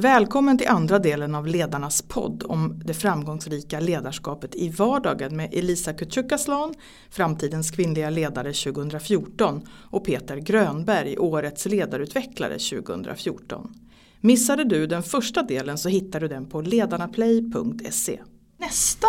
Välkommen 0.00 0.58
till 0.58 0.68
andra 0.68 0.98
delen 0.98 1.34
av 1.34 1.46
Ledarnas 1.46 2.02
podd 2.02 2.42
om 2.46 2.82
det 2.84 2.94
framgångsrika 2.94 3.80
ledarskapet 3.80 4.54
i 4.54 4.68
vardagen 4.68 5.36
med 5.36 5.54
Elisa 5.54 5.92
Kücükaslan, 5.92 6.74
Framtidens 7.10 7.70
kvinnliga 7.70 8.10
ledare 8.10 8.52
2014 8.52 9.68
och 9.90 10.04
Peter 10.04 10.36
Grönberg, 10.36 11.18
Årets 11.18 11.66
ledarutvecklare 11.66 12.58
2014. 12.58 13.74
Missade 14.20 14.64
du 14.64 14.86
den 14.86 15.02
första 15.02 15.42
delen 15.42 15.78
så 15.78 15.88
hittar 15.88 16.20
du 16.20 16.28
den 16.28 16.46
på 16.46 16.60
ledarnaplay.se. 16.60 18.20
Nästa 18.58 19.08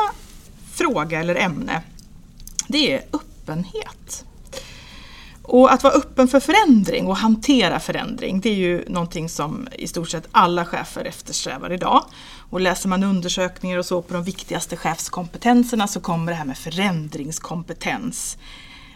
fråga 0.71 1.19
eller 1.19 1.35
ämne 1.35 1.83
det 2.67 2.93
är 2.93 3.01
öppenhet. 3.13 4.25
Och 5.43 5.73
att 5.73 5.83
vara 5.83 5.93
öppen 5.93 6.27
för 6.27 6.39
förändring 6.39 7.07
och 7.07 7.17
hantera 7.17 7.79
förändring 7.79 8.41
det 8.41 8.49
är 8.49 8.55
ju 8.55 8.85
någonting 8.87 9.29
som 9.29 9.67
i 9.77 9.87
stort 9.87 10.09
sett 10.09 10.27
alla 10.31 10.65
chefer 10.65 11.05
eftersträvar 11.05 11.71
idag. 11.71 12.05
Och 12.49 12.61
läser 12.61 12.89
man 12.89 13.03
undersökningar 13.03 13.77
och 13.77 13.85
så 13.85 14.01
på 14.01 14.13
de 14.13 14.23
viktigaste 14.23 14.77
chefskompetenserna 14.77 15.87
så 15.87 15.99
kommer 15.99 16.31
det 16.31 16.37
här 16.37 16.45
med 16.45 16.57
förändringskompetens 16.57 18.37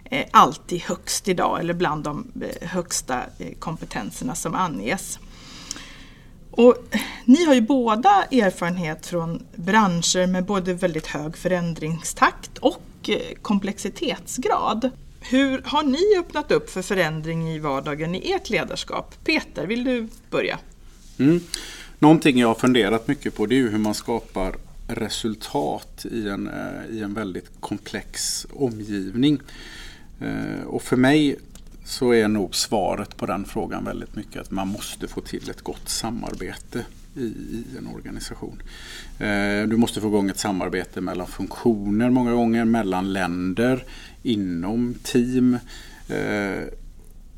eh, 0.05 0.25
alltid 0.31 0.81
högst 0.81 1.27
idag 1.27 1.59
eller 1.59 1.73
bland 1.73 2.03
de 2.03 2.31
eh, 2.41 2.67
högsta 2.67 3.23
eh, 3.37 3.53
kompetenserna 3.59 4.35
som 4.35 4.55
anges. 4.55 5.19
Och 6.51 6.75
ni 7.25 7.45
har 7.45 7.53
ju 7.53 7.61
båda 7.61 8.23
erfarenhet 8.31 9.05
från 9.05 9.45
branscher 9.55 10.27
med 10.27 10.45
både 10.45 10.73
väldigt 10.73 11.07
hög 11.07 11.37
förändringstakt 11.37 12.57
och 12.57 13.09
eh, 13.09 13.35
komplexitetsgrad. 13.41 14.91
Hur 15.29 15.61
har 15.65 15.83
ni 15.83 16.19
öppnat 16.19 16.51
upp 16.51 16.69
för 16.69 16.81
förändring 16.81 17.49
i 17.49 17.59
vardagen 17.59 18.15
i 18.15 18.31
ert 18.31 18.49
ledarskap? 18.49 19.15
Peter, 19.23 19.67
vill 19.67 19.83
du 19.83 20.07
börja? 20.29 20.59
Mm. 21.19 21.39
Någonting 21.99 22.39
jag 22.39 22.47
har 22.47 22.55
funderat 22.55 23.07
mycket 23.07 23.35
på 23.35 23.45
det 23.45 23.59
är 23.59 23.69
hur 23.69 23.77
man 23.77 23.93
skapar 23.93 24.55
resultat 24.87 26.05
i 26.11 26.29
en, 26.29 26.47
eh, 26.47 26.95
i 26.95 27.01
en 27.01 27.13
väldigt 27.13 27.49
komplex 27.59 28.45
omgivning. 28.53 29.39
Eh, 30.21 30.65
och 30.65 30.83
för 30.83 30.95
mig 30.97 31.35
så 31.85 32.13
är 32.13 32.27
nog 32.27 32.55
svaret 32.55 33.17
på 33.17 33.25
den 33.25 33.45
frågan 33.45 33.85
väldigt 33.85 34.15
mycket 34.15 34.41
att 34.41 34.51
man 34.51 34.67
måste 34.67 35.07
få 35.07 35.21
till 35.21 35.49
ett 35.49 35.61
gott 35.61 35.89
samarbete 35.89 36.85
i, 37.15 37.21
i 37.21 37.77
en 37.77 37.87
organisation. 37.87 38.61
Eh, 39.19 39.67
du 39.67 39.77
måste 39.77 40.01
få 40.01 40.07
igång 40.07 40.29
ett 40.29 40.39
samarbete 40.39 41.01
mellan 41.01 41.27
funktioner 41.27 42.09
många 42.09 42.33
gånger, 42.33 42.65
mellan 42.65 43.13
länder, 43.13 43.83
inom 44.23 44.95
team. 45.03 45.57
Eh, 46.07 46.63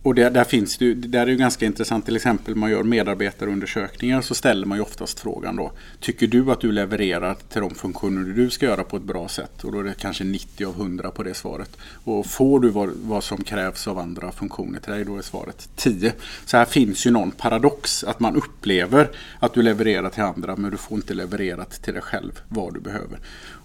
och 0.07 0.15
där, 0.15 0.29
där 0.29 0.43
finns 0.43 0.77
det, 0.77 0.93
där 0.93 1.21
är 1.21 1.25
det 1.25 1.35
ganska 1.35 1.65
intressant, 1.65 2.05
till 2.05 2.15
exempel 2.15 2.55
man 2.55 2.71
gör 2.71 2.83
medarbetarundersökningar 2.83 4.21
så 4.21 4.35
ställer 4.35 4.65
man 4.65 4.77
ju 4.77 4.81
oftast 4.81 5.19
frågan 5.19 5.55
då. 5.55 5.71
Tycker 5.99 6.27
du 6.27 6.51
att 6.51 6.61
du 6.61 6.71
levererar 6.71 7.35
till 7.49 7.61
de 7.61 7.75
funktioner 7.75 8.33
du 8.33 8.49
ska 8.49 8.65
göra 8.65 8.83
på 8.83 8.97
ett 8.97 9.03
bra 9.03 9.27
sätt? 9.27 9.63
Och 9.63 9.71
då 9.71 9.79
är 9.79 9.83
det 9.83 9.93
kanske 9.99 10.23
90 10.23 10.65
av 10.65 10.75
100 10.75 11.11
på 11.11 11.23
det 11.23 11.33
svaret. 11.33 11.77
Och 12.03 12.25
får 12.25 12.59
du 12.59 12.69
vad, 12.69 12.89
vad 12.89 13.23
som 13.23 13.43
krävs 13.43 13.87
av 13.87 13.99
andra 13.99 14.31
funktioner 14.31 14.79
till 14.79 14.91
dig, 14.91 15.05
då 15.05 15.17
är 15.17 15.21
svaret 15.21 15.69
10. 15.75 16.13
Så 16.45 16.57
här 16.57 16.65
finns 16.65 17.05
ju 17.05 17.11
någon 17.11 17.31
paradox, 17.31 18.03
att 18.03 18.19
man 18.19 18.35
upplever 18.35 19.09
att 19.39 19.53
du 19.53 19.61
levererar 19.61 20.09
till 20.09 20.23
andra 20.23 20.55
men 20.55 20.71
du 20.71 20.77
får 20.77 20.95
inte 20.95 21.13
levererat 21.13 21.83
till 21.83 21.93
dig 21.93 22.01
själv 22.01 22.31
vad 22.47 22.73
du 22.73 22.79
behöver. 22.79 23.19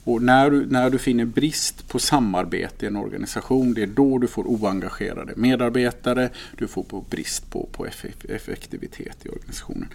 Och 0.04 0.22
när 0.22 0.50
du, 0.50 0.66
när 0.66 0.90
du 0.90 0.98
finner 0.98 1.24
brist 1.24 1.88
på 1.88 1.98
samarbete 1.98 2.84
i 2.84 2.88
en 2.88 2.96
organisation, 2.96 3.74
det 3.74 3.82
är 3.82 3.86
då 3.86 4.18
du 4.18 4.26
får 4.26 4.44
oengagerade 4.46 5.32
medarbetare, 5.36 6.30
du 6.58 6.66
får 6.66 6.82
på 6.82 7.04
brist 7.10 7.50
på, 7.50 7.68
på 7.72 7.86
effektivitet 8.28 9.26
i 9.26 9.28
organisationen. 9.28 9.88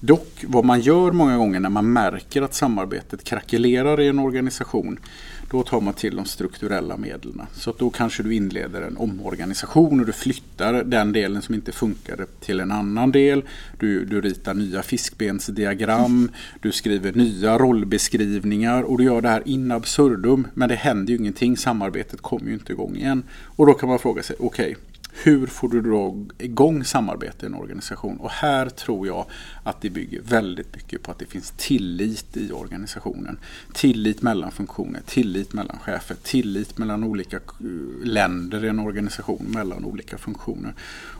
Dock, 0.00 0.44
vad 0.46 0.64
man 0.64 0.80
gör 0.80 1.12
många 1.12 1.36
gånger 1.36 1.60
när 1.60 1.70
man 1.70 1.92
märker 1.92 2.42
att 2.42 2.54
samarbetet 2.54 3.24
krackelerar 3.24 4.00
i 4.00 4.08
en 4.08 4.18
organisation, 4.18 4.98
då 5.52 5.62
tar 5.62 5.80
man 5.80 5.94
till 5.94 6.16
de 6.16 6.24
strukturella 6.24 6.96
medlen. 6.96 7.46
Så 7.52 7.70
att 7.70 7.78
då 7.78 7.90
kanske 7.90 8.22
du 8.22 8.34
inleder 8.34 8.82
en 8.82 8.96
omorganisation 8.96 10.00
och 10.00 10.06
du 10.06 10.12
flyttar 10.12 10.84
den 10.84 11.12
delen 11.12 11.42
som 11.42 11.54
inte 11.54 11.72
funkade 11.72 12.26
till 12.40 12.60
en 12.60 12.72
annan 12.72 13.12
del. 13.12 13.42
Du, 13.78 14.04
du 14.04 14.20
ritar 14.20 14.54
nya 14.54 14.82
fiskbensdiagram, 14.82 16.30
du 16.60 16.72
skriver 16.72 17.12
nya 17.12 17.58
rollbeskrivningar 17.58 18.82
och 18.82 18.98
du 18.98 19.04
gör 19.04 19.20
det 19.20 19.28
här 19.28 19.48
in 19.48 19.70
absurdum. 19.72 20.46
Men 20.54 20.68
det 20.68 20.74
händer 20.74 21.12
ju 21.12 21.18
ingenting, 21.18 21.56
samarbetet 21.56 22.20
kommer 22.20 22.46
ju 22.46 22.54
inte 22.54 22.72
igång 22.72 22.96
igen. 22.96 23.22
Och 23.56 23.66
då 23.66 23.74
kan 23.74 23.88
man 23.88 23.98
fråga 23.98 24.22
sig, 24.22 24.36
okej, 24.38 24.70
okay, 24.70 24.91
hur 25.14 25.46
får 25.46 25.68
du 25.68 25.80
då 25.80 26.26
igång 26.38 26.84
samarbete 26.84 27.46
i 27.46 27.48
en 27.48 27.54
organisation? 27.54 28.16
Och 28.16 28.30
här 28.30 28.68
tror 28.68 29.06
jag 29.06 29.26
att 29.62 29.80
det 29.80 29.90
bygger 29.90 30.20
väldigt 30.20 30.74
mycket 30.74 31.02
på 31.02 31.10
att 31.10 31.18
det 31.18 31.26
finns 31.26 31.54
tillit 31.56 32.36
i 32.36 32.52
organisationen. 32.52 33.38
Tillit 33.72 34.22
mellan 34.22 34.52
funktioner, 34.52 35.00
tillit 35.06 35.52
mellan 35.52 35.78
chefer, 35.78 36.16
tillit 36.22 36.78
mellan 36.78 37.04
olika 37.04 37.36
eh, 37.36 38.04
länder 38.04 38.64
i 38.64 38.68
en 38.68 38.78
organisation, 38.78 39.46
mellan 39.48 39.84
olika 39.84 40.18
funktioner. 40.18 40.74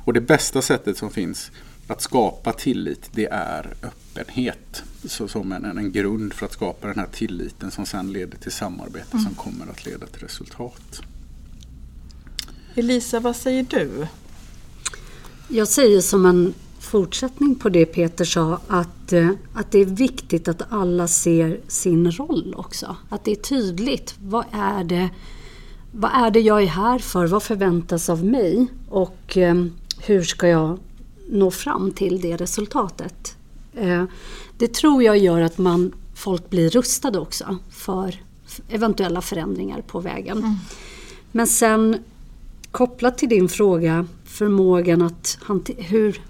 Och 0.05 0.13
det 0.13 0.21
bästa 0.21 0.63
sättet 0.63 0.97
som 0.97 1.11
finns 1.11 1.51
att 1.87 2.01
skapa 2.01 2.53
tillit 2.53 3.11
det 3.13 3.27
är 3.27 3.75
öppenhet. 3.83 4.85
Så 5.05 5.29
som 5.29 5.53
en, 5.53 5.65
en 5.65 5.93
grund 5.93 6.33
för 6.33 6.47
att 6.47 6.53
skapa 6.53 6.87
den 6.87 6.99
här 6.99 7.09
tilliten 7.13 7.71
som 7.71 7.87
sen 7.87 8.13
leder 8.13 8.39
till 8.39 8.53
samarbete 8.53 9.13
mm. 9.13 9.25
som 9.25 9.35
kommer 9.35 9.67
att 9.71 9.87
leda 9.87 10.07
till 10.07 10.23
resultat. 10.23 11.03
Elisa, 12.75 13.21
vad 13.21 13.37
säger 13.37 13.67
du? 13.71 14.07
Jag 15.49 15.69
säger 15.69 16.01
som 16.01 16.27
en 16.27 16.55
fortsättning 16.81 17.55
på 17.55 17.69
det 17.69 17.87
Peter 17.87 18.25
sa 18.25 18.61
att, 18.69 19.13
eh, 19.13 19.31
att 19.55 19.71
det 19.71 19.79
är 19.79 19.85
viktigt 19.85 20.49
att 20.49 20.63
alla 20.69 21.09
ser 21.09 21.61
sin 21.69 22.11
roll 22.13 22.55
också. 22.59 22.97
Att 23.09 23.25
det 23.25 23.31
är 23.31 23.37
tydligt. 23.37 24.15
Vad 24.23 24.45
är 24.53 24.85
det, 24.85 25.11
vad 25.93 26.11
är 26.15 26.31
det 26.31 26.41
jag 26.41 26.63
är 26.63 26.67
här 26.67 26.99
för? 26.99 27.27
Vad 27.27 27.43
förväntas 27.43 28.09
av 28.09 28.25
mig? 28.25 28.67
Och 28.89 29.37
eh, 29.37 29.65
hur 29.99 30.23
ska 30.23 30.49
jag 30.49 30.79
nå 31.29 31.51
fram 31.51 31.91
till 31.91 32.21
det 32.21 32.37
resultatet? 32.37 33.37
Eh, 33.75 34.05
det 34.59 34.75
tror 34.75 35.03
jag 35.03 35.19
gör 35.19 35.41
att 35.41 35.59
man, 35.59 35.93
folk 36.15 36.51
blir 36.51 36.71
rustade 36.71 37.19
också 37.19 37.59
för 37.71 38.23
eventuella 38.69 39.21
förändringar 39.21 39.81
på 39.81 40.01
vägen. 40.01 40.39
Mm. 40.39 40.55
Men 41.33 41.47
sen 41.47 41.99
kopplat 42.73 43.19
till 43.19 43.29
din 43.29 43.49
fråga, 43.49 44.07
förmågan 44.25 45.03
att 45.03 45.39
hur 45.77 46.21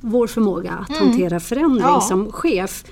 vår 0.00 0.26
förmåga 0.26 0.72
att 0.72 0.90
mm. 0.90 1.08
hantera 1.08 1.40
förändring 1.40 1.82
ja. 1.82 2.00
som 2.00 2.32
chef. 2.32 2.84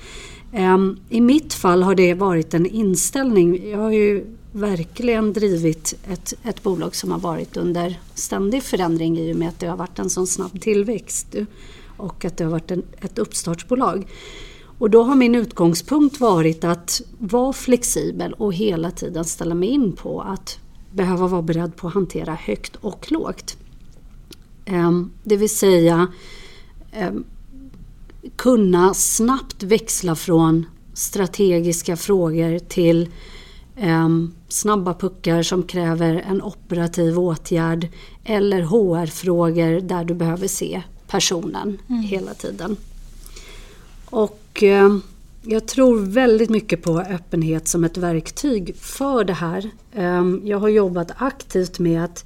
Um, 0.53 1.00
I 1.09 1.20
mitt 1.20 1.54
fall 1.54 1.82
har 1.82 1.94
det 1.94 2.15
varit 2.15 2.54
en 2.54 2.66
inställning. 2.66 3.70
Jag 3.70 3.78
har 3.78 3.91
ju 3.91 4.26
verkligen 4.53 5.32
drivit 5.32 5.94
ett, 6.12 6.34
ett 6.43 6.62
bolag 6.62 6.94
som 6.94 7.10
har 7.10 7.19
varit 7.19 7.56
under 7.56 8.00
ständig 8.15 8.62
förändring 8.62 9.19
i 9.19 9.32
och 9.32 9.37
med 9.37 9.49
att 9.49 9.60
det 9.60 9.66
har 9.66 9.76
varit 9.76 9.99
en 9.99 10.10
sån 10.10 10.26
snabb 10.26 10.60
tillväxt 10.60 11.34
och 11.97 12.25
att 12.25 12.37
det 12.37 12.44
har 12.44 12.50
varit 12.50 12.70
en, 12.70 12.82
ett 13.00 13.19
uppstartsbolag. 13.19 14.06
Och 14.78 14.91
då 14.91 15.03
har 15.03 15.15
min 15.15 15.34
utgångspunkt 15.34 16.20
varit 16.20 16.65
att 16.65 17.03
vara 17.19 17.53
flexibel 17.53 18.32
och 18.32 18.54
hela 18.54 18.91
tiden 18.91 19.25
ställa 19.25 19.54
mig 19.54 19.69
in 19.69 19.93
på 19.93 20.20
att 20.20 20.59
behöva 20.93 21.27
vara 21.27 21.43
beredd 21.43 21.77
på 21.77 21.89
att 21.89 21.95
hantera 21.95 22.34
högt 22.34 22.77
och 22.77 23.12
lågt. 23.12 23.56
Ehm, 24.65 25.11
det 25.25 25.37
vill 25.37 25.56
säga 25.56 26.09
ehm, 26.93 27.25
kunna 28.37 28.95
snabbt 28.95 29.62
växla 29.62 30.15
från 30.15 30.67
strategiska 30.95 31.97
frågor 31.97 32.59
till 32.59 33.09
ehm, 33.77 34.34
snabba 34.49 34.95
puckar 34.95 35.43
som 35.43 35.62
kräver 35.62 36.25
en 36.29 36.43
operativ 36.43 37.19
åtgärd 37.19 37.89
eller 38.25 38.62
HR-frågor 38.62 39.81
där 39.81 40.05
du 40.05 40.15
behöver 40.15 40.49
se 40.49 40.83
personen 41.06 41.79
mm. 41.89 42.03
hela 42.03 42.34
tiden. 42.34 42.77
Och 44.11 44.62
jag 45.43 45.67
tror 45.67 46.00
väldigt 46.00 46.50
mycket 46.50 46.82
på 46.82 47.00
öppenhet 47.00 47.69
som 47.69 47.85
ett 47.85 47.97
verktyg 47.97 48.76
för 48.76 49.25
det 49.25 49.32
här. 49.32 49.70
Ehm, 49.94 50.41
jag 50.44 50.59
har 50.59 50.69
jobbat 50.69 51.11
aktivt 51.17 51.79
med 51.79 52.05
att 52.05 52.25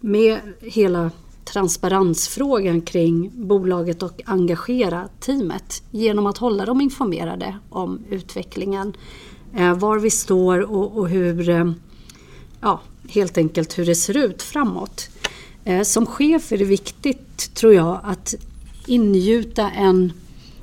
med 0.00 0.38
hela 0.60 1.10
transparensfrågan 1.44 2.80
kring 2.80 3.30
bolaget 3.34 4.02
och 4.02 4.20
engagera 4.24 5.08
teamet 5.20 5.82
genom 5.90 6.26
att 6.26 6.38
hålla 6.38 6.64
dem 6.64 6.80
informerade 6.80 7.58
om 7.70 8.00
utvecklingen, 8.10 8.92
ehm, 9.56 9.78
var 9.78 9.98
vi 9.98 10.10
står 10.10 10.72
och, 10.72 10.98
och 10.98 11.08
hur, 11.08 11.48
ehm, 11.48 11.74
ja, 12.60 12.80
helt 13.08 13.38
enkelt 13.38 13.78
hur 13.78 13.86
det 13.86 13.94
ser 13.94 14.16
ut 14.16 14.42
framåt. 14.42 15.08
Som 15.84 16.06
chef 16.06 16.52
är 16.52 16.58
det 16.58 16.64
viktigt, 16.64 17.54
tror 17.54 17.74
jag, 17.74 18.00
att 18.04 18.34
ingjuta 18.86 19.70
en 19.70 20.12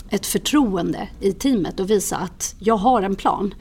ett 0.09 0.25
förtroende 0.25 1.09
i 1.19 1.33
teamet 1.33 1.79
och 1.79 1.89
visa 1.89 2.17
att 2.17 2.55
jag 2.59 2.77
har 2.77 3.01
en 3.01 3.15
plan. 3.15 3.53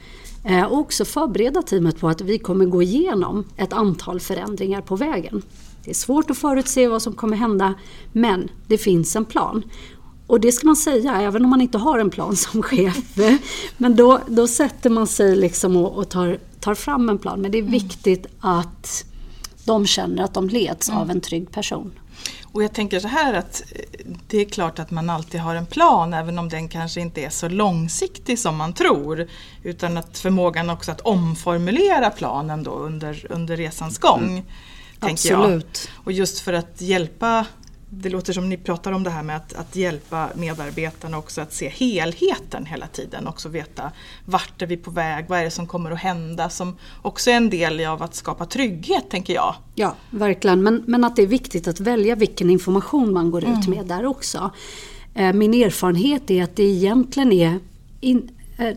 Eh, 0.43 0.63
och 0.63 0.77
också 0.77 1.05
förbereda 1.05 1.61
teamet 1.61 1.99
på 1.99 2.09
att 2.09 2.21
vi 2.21 2.37
kommer 2.37 2.65
gå 2.65 2.81
igenom 2.81 3.43
ett 3.57 3.73
antal 3.73 4.19
förändringar 4.19 4.81
på 4.81 4.95
vägen. 4.95 5.41
Det 5.83 5.89
är 5.89 5.95
svårt 5.95 6.29
att 6.29 6.37
förutse 6.37 6.87
vad 6.87 7.01
som 7.01 7.13
kommer 7.13 7.37
hända 7.37 7.73
men 8.13 8.49
det 8.67 8.77
finns 8.77 9.15
en 9.15 9.25
plan. 9.25 9.63
och 10.27 10.39
det 10.39 10.51
ska 10.51 10.67
man 10.67 10.75
säga 10.75 11.21
även 11.21 11.43
om 11.43 11.49
man 11.49 11.61
inte 11.61 11.77
har 11.77 11.99
en 11.99 12.09
plan 12.09 12.35
som 12.35 12.63
chef. 12.63 13.17
Men 13.77 13.95
då, 13.95 14.19
då 14.27 14.47
sätter 14.47 14.89
man 14.89 15.07
sig 15.07 15.35
liksom 15.35 15.75
och, 15.75 15.97
och 15.97 16.09
tar, 16.09 16.39
tar 16.59 16.75
fram 16.75 17.09
en 17.09 17.17
plan. 17.17 17.41
Men 17.41 17.51
det 17.51 17.57
är 17.57 17.61
mm. 17.61 17.71
viktigt 17.71 18.25
att 18.39 19.05
de 19.65 19.85
känner 19.85 20.23
att 20.23 20.33
de 20.33 20.49
leds 20.49 20.89
mm. 20.89 21.01
av 21.01 21.09
en 21.11 21.21
trygg 21.21 21.51
person. 21.51 21.91
Och 22.51 22.63
jag 22.63 22.73
tänker 22.73 22.99
så 22.99 23.07
här 23.07 23.33
att 23.33 23.63
eh, 23.75 24.05
det 24.27 24.37
är 24.37 24.45
klart 24.45 24.79
att 24.79 24.91
man 24.91 25.09
alltid 25.09 25.41
har 25.41 25.55
en 25.55 25.65
plan 25.65 26.13
även 26.13 26.39
om 26.39 26.49
den 26.49 26.67
kanske 26.67 27.01
inte 27.01 27.21
är 27.21 27.29
så 27.29 27.49
långsiktig 27.49 28.39
som 28.39 28.55
man 28.55 28.73
tror. 28.73 29.27
Utan 29.63 29.97
att 29.97 30.17
förmågan 30.17 30.69
också 30.69 30.91
att 30.91 31.01
omformulera 31.01 32.09
planen 32.09 32.63
då 32.63 32.71
under, 32.71 33.27
under 33.29 33.57
resans 33.57 33.97
gång. 33.97 34.23
Mm. 34.23 34.43
Absolut. 34.99 35.89
Jag. 35.95 36.05
Och 36.05 36.11
just 36.11 36.39
för 36.39 36.53
att 36.53 36.81
hjälpa 36.81 37.45
det 37.89 38.09
låter 38.09 38.33
som 38.33 38.49
ni 38.49 38.57
pratar 38.57 38.91
om 38.91 39.03
det 39.03 39.09
här 39.09 39.23
med 39.23 39.35
att, 39.35 39.53
att, 39.53 39.75
hjälpa 39.75 40.29
medarbetarna 40.35 41.17
också 41.17 41.41
att 41.41 41.53
se 41.53 41.69
helheten 41.69 42.65
hela 42.65 42.87
tiden. 42.87 43.27
Också 43.27 43.49
veta 43.49 43.91
vart 44.25 44.61
är 44.61 44.67
vi 44.67 44.77
på 44.77 44.91
väg, 44.91 45.25
vad 45.27 45.39
är 45.39 45.43
det 45.43 45.51
som 45.51 45.67
kommer 45.67 45.91
att 45.91 45.99
hända 45.99 46.49
som 46.49 46.77
också 47.01 47.31
är 47.31 47.35
en 47.35 47.49
del 47.49 47.85
av 47.85 48.03
att 48.03 48.15
skapa 48.15 48.45
trygghet 48.45 49.09
tänker 49.09 49.33
jag. 49.33 49.55
Ja, 49.75 49.95
verkligen. 50.09 50.63
Men, 50.63 50.83
men 50.87 51.03
att 51.03 51.15
det 51.15 51.21
är 51.21 51.27
viktigt 51.27 51.67
att 51.67 51.79
välja 51.79 52.15
vilken 52.15 52.49
information 52.49 53.13
man 53.13 53.31
går 53.31 53.43
mm. 53.43 53.59
ut 53.59 53.67
med 53.67 53.85
där 53.85 54.05
också. 54.05 54.51
Eh, 55.13 55.33
min 55.33 55.53
erfarenhet 55.53 56.31
är 56.31 56.43
att 56.43 56.55
det 56.55 56.63
egentligen 56.63 57.31
är 57.31 57.59
in, 57.99 58.29
eh, 58.57 58.75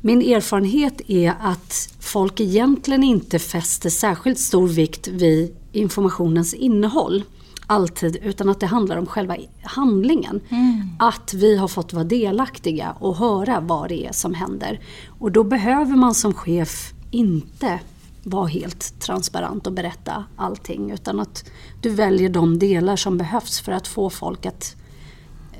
min 0.00 0.22
erfarenhet 0.22 1.00
är 1.06 1.34
att 1.40 1.94
folk 2.00 2.40
egentligen 2.40 3.04
inte 3.04 3.38
fäster 3.38 3.90
särskilt 3.90 4.38
stor 4.38 4.68
vikt 4.68 5.08
vid 5.08 5.56
informationens 5.72 6.54
innehåll 6.54 7.24
alltid 7.68 8.16
utan 8.16 8.48
att 8.48 8.60
det 8.60 8.66
handlar 8.66 8.96
om 8.96 9.06
själva 9.06 9.36
handlingen. 9.62 10.40
Mm. 10.48 10.90
Att 10.98 11.34
vi 11.34 11.56
har 11.56 11.68
fått 11.68 11.92
vara 11.92 12.04
delaktiga 12.04 12.96
och 13.00 13.16
höra 13.16 13.60
vad 13.60 13.88
det 13.88 14.06
är 14.06 14.12
som 14.12 14.34
händer. 14.34 14.80
Och 15.18 15.32
då 15.32 15.44
behöver 15.44 15.96
man 15.96 16.14
som 16.14 16.34
chef 16.34 16.92
inte 17.10 17.80
vara 18.22 18.46
helt 18.46 19.00
transparent 19.00 19.66
och 19.66 19.72
berätta 19.72 20.24
allting 20.36 20.90
utan 20.90 21.20
att 21.20 21.50
du 21.82 21.90
väljer 21.90 22.28
de 22.28 22.58
delar 22.58 22.96
som 22.96 23.18
behövs 23.18 23.60
för 23.60 23.72
att 23.72 23.86
få 23.86 24.10
folk 24.10 24.46
att 24.46 24.76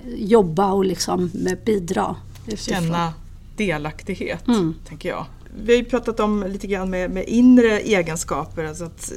eh, 0.04 0.14
jobba 0.14 0.72
och 0.72 0.84
liksom 0.84 1.30
bidra. 1.64 2.16
Utifrån. 2.46 2.74
Känna 2.74 3.12
delaktighet, 3.56 4.48
mm. 4.48 4.74
tänker 4.88 5.08
jag. 5.08 5.26
Vi 5.64 5.72
har 5.72 5.78
ju 5.78 5.84
pratat 5.84 6.20
om 6.20 6.44
lite 6.48 6.66
grann 6.66 6.90
med, 6.90 7.10
med 7.10 7.24
inre 7.28 7.80
egenskaper, 7.80 8.64
alltså 8.64 8.84
att 8.84 9.12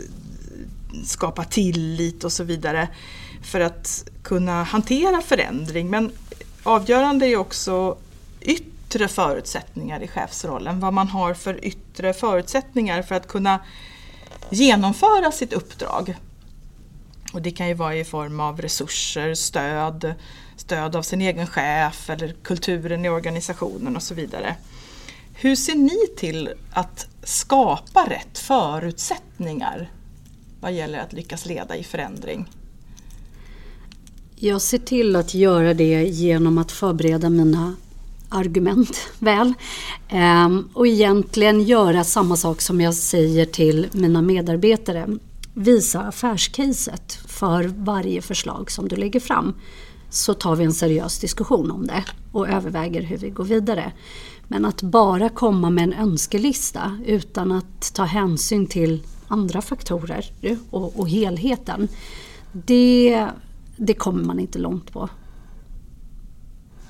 skapa 1.05 1.43
tillit 1.43 2.23
och 2.23 2.31
så 2.31 2.43
vidare 2.43 2.89
för 3.43 3.59
att 3.59 4.09
kunna 4.23 4.63
hantera 4.63 5.21
förändring. 5.21 5.89
Men 5.89 6.11
avgörande 6.63 7.25
är 7.27 7.37
också 7.37 7.97
yttre 8.41 9.07
förutsättningar 9.07 10.03
i 10.03 10.07
chefsrollen. 10.07 10.79
Vad 10.79 10.93
man 10.93 11.07
har 11.07 11.33
för 11.33 11.65
yttre 11.65 12.13
förutsättningar 12.13 13.01
för 13.01 13.15
att 13.15 13.27
kunna 13.27 13.59
genomföra 14.49 15.31
sitt 15.31 15.53
uppdrag. 15.53 16.15
Och 17.33 17.41
det 17.41 17.51
kan 17.51 17.67
ju 17.67 17.73
vara 17.73 17.95
i 17.95 18.03
form 18.03 18.39
av 18.39 18.61
resurser, 18.61 19.33
stöd, 19.33 20.13
stöd 20.57 20.95
av 20.95 21.01
sin 21.01 21.21
egen 21.21 21.47
chef 21.47 22.09
eller 22.09 22.35
kulturen 22.43 23.05
i 23.05 23.09
organisationen 23.09 23.95
och 23.95 24.03
så 24.03 24.13
vidare. 24.13 24.55
Hur 25.33 25.55
ser 25.55 25.75
ni 25.75 26.07
till 26.17 26.53
att 26.73 27.07
skapa 27.23 28.09
rätt 28.09 28.37
förutsättningar 28.37 29.89
vad 30.61 30.73
gäller 30.73 30.99
att 30.99 31.13
lyckas 31.13 31.45
leda 31.45 31.75
i 31.75 31.83
förändring? 31.83 32.49
Jag 34.35 34.61
ser 34.61 34.77
till 34.77 35.15
att 35.15 35.33
göra 35.33 35.73
det 35.73 36.03
genom 36.03 36.57
att 36.57 36.71
förbereda 36.71 37.29
mina 37.29 37.75
argument 38.29 38.97
väl. 39.19 39.53
Ehm, 40.09 40.69
och 40.73 40.87
egentligen 40.87 41.63
göra 41.63 42.03
samma 42.03 42.35
sak 42.35 42.61
som 42.61 42.81
jag 42.81 42.93
säger 42.93 43.45
till 43.45 43.87
mina 43.91 44.21
medarbetare. 44.21 45.07
Visa 45.53 46.01
affärscaset 46.01 47.13
för 47.27 47.63
varje 47.77 48.21
förslag 48.21 48.71
som 48.71 48.87
du 48.87 48.95
lägger 48.95 49.19
fram. 49.19 49.53
Så 50.09 50.33
tar 50.33 50.55
vi 50.55 50.63
en 50.63 50.73
seriös 50.73 51.19
diskussion 51.19 51.71
om 51.71 51.87
det 51.87 52.03
och 52.31 52.49
överväger 52.49 53.01
hur 53.01 53.17
vi 53.17 53.29
går 53.29 53.43
vidare. 53.43 53.91
Men 54.47 54.65
att 54.65 54.81
bara 54.81 55.29
komma 55.29 55.69
med 55.69 55.83
en 55.83 55.93
önskelista 55.93 56.97
utan 57.05 57.51
att 57.51 57.93
ta 57.93 58.03
hänsyn 58.03 58.67
till 58.67 59.03
andra 59.31 59.61
faktorer 59.61 60.25
och, 60.69 60.99
och 60.99 61.09
helheten. 61.09 61.87
Det, 62.51 63.27
det 63.75 63.93
kommer 63.93 64.23
man 64.23 64.39
inte 64.39 64.59
långt 64.59 64.91
på. 64.93 65.09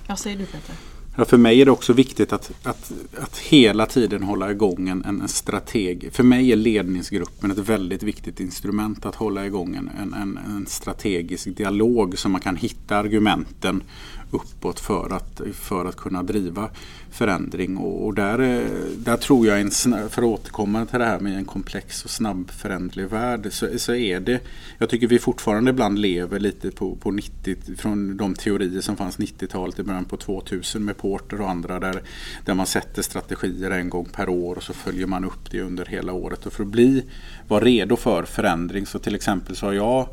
Vad 0.07 0.19
säger 0.19 0.37
du 0.37 0.45
Peter? 0.45 0.75
Ja, 1.17 1.25
för 1.25 1.37
mig 1.37 1.61
är 1.61 1.65
det 1.65 1.71
också 1.71 1.93
viktigt 1.93 2.33
att, 2.33 2.51
att, 2.63 2.91
att 3.21 3.37
hela 3.37 3.85
tiden 3.85 4.23
hålla 4.23 4.51
igång 4.51 4.89
en, 4.89 5.05
en 5.05 5.27
strateg. 5.27 6.09
För 6.13 6.23
mig 6.23 6.51
är 6.51 6.55
ledningsgruppen 6.55 7.51
ett 7.51 7.57
väldigt 7.57 8.03
viktigt 8.03 8.39
instrument 8.39 9.05
att 9.05 9.15
hålla 9.15 9.45
igång 9.45 9.75
en, 9.75 10.13
en, 10.13 10.39
en 10.45 10.65
strategisk 10.67 11.57
dialog 11.57 12.17
så 12.17 12.29
man 12.29 12.41
kan 12.41 12.55
hitta 12.55 12.97
argumenten 12.97 13.83
uppåt 14.31 14.79
för 14.79 15.13
att, 15.13 15.41
för 15.53 15.85
att 15.85 15.95
kunna 15.95 16.23
driva 16.23 16.69
förändring. 17.11 17.77
Och, 17.77 18.05
och 18.05 18.13
där, 18.13 18.39
eh, 18.39 18.67
där 18.97 19.17
tror 19.17 19.47
jag, 19.47 19.61
en, 19.61 19.71
för 19.71 20.05
att 20.05 20.19
återkomma 20.19 20.85
till 20.85 20.99
det 20.99 21.05
här 21.05 21.19
med 21.19 21.37
en 21.37 21.45
komplex 21.45 22.03
och 22.03 22.09
snabb 22.09 22.51
föränderlig 22.51 23.07
värld, 23.09 23.47
så, 23.51 23.79
så 23.79 23.93
är 23.93 24.19
det, 24.19 24.41
jag 24.77 24.89
tycker 24.89 25.07
vi 25.07 25.19
fortfarande 25.19 25.71
ibland 25.71 25.99
lever 25.99 26.39
lite 26.39 26.71
på, 26.71 26.95
på 26.95 27.11
90, 27.11 27.55
från 27.77 28.17
de 28.17 28.33
teorier 28.33 28.81
som 28.81 28.97
fanns 28.97 29.17
90-talet 29.17 29.79
i 29.79 29.83
början 29.83 30.05
på 30.05 30.17
2000 30.17 30.85
med 30.85 30.97
Porter 30.97 31.41
och 31.41 31.49
andra 31.49 31.79
där, 31.79 32.01
där 32.45 32.53
man 32.53 32.65
sätter 32.65 33.01
strategier 33.01 33.71
en 33.71 33.89
gång 33.89 34.05
per 34.05 34.29
år 34.29 34.55
och 34.55 34.63
så 34.63 34.73
följer 34.73 35.07
man 35.07 35.25
upp 35.25 35.51
det 35.51 35.61
under 35.61 35.85
hela 35.85 36.13
året. 36.13 36.45
Och 36.45 36.53
för 36.53 36.63
att 36.63 36.69
bli, 36.69 37.03
vara 37.47 37.63
redo 37.63 37.95
för 37.95 38.23
förändring 38.23 38.85
så 38.85 38.99
till 38.99 39.15
exempel 39.15 39.55
så 39.55 39.65
har 39.65 39.73
jag 39.73 40.07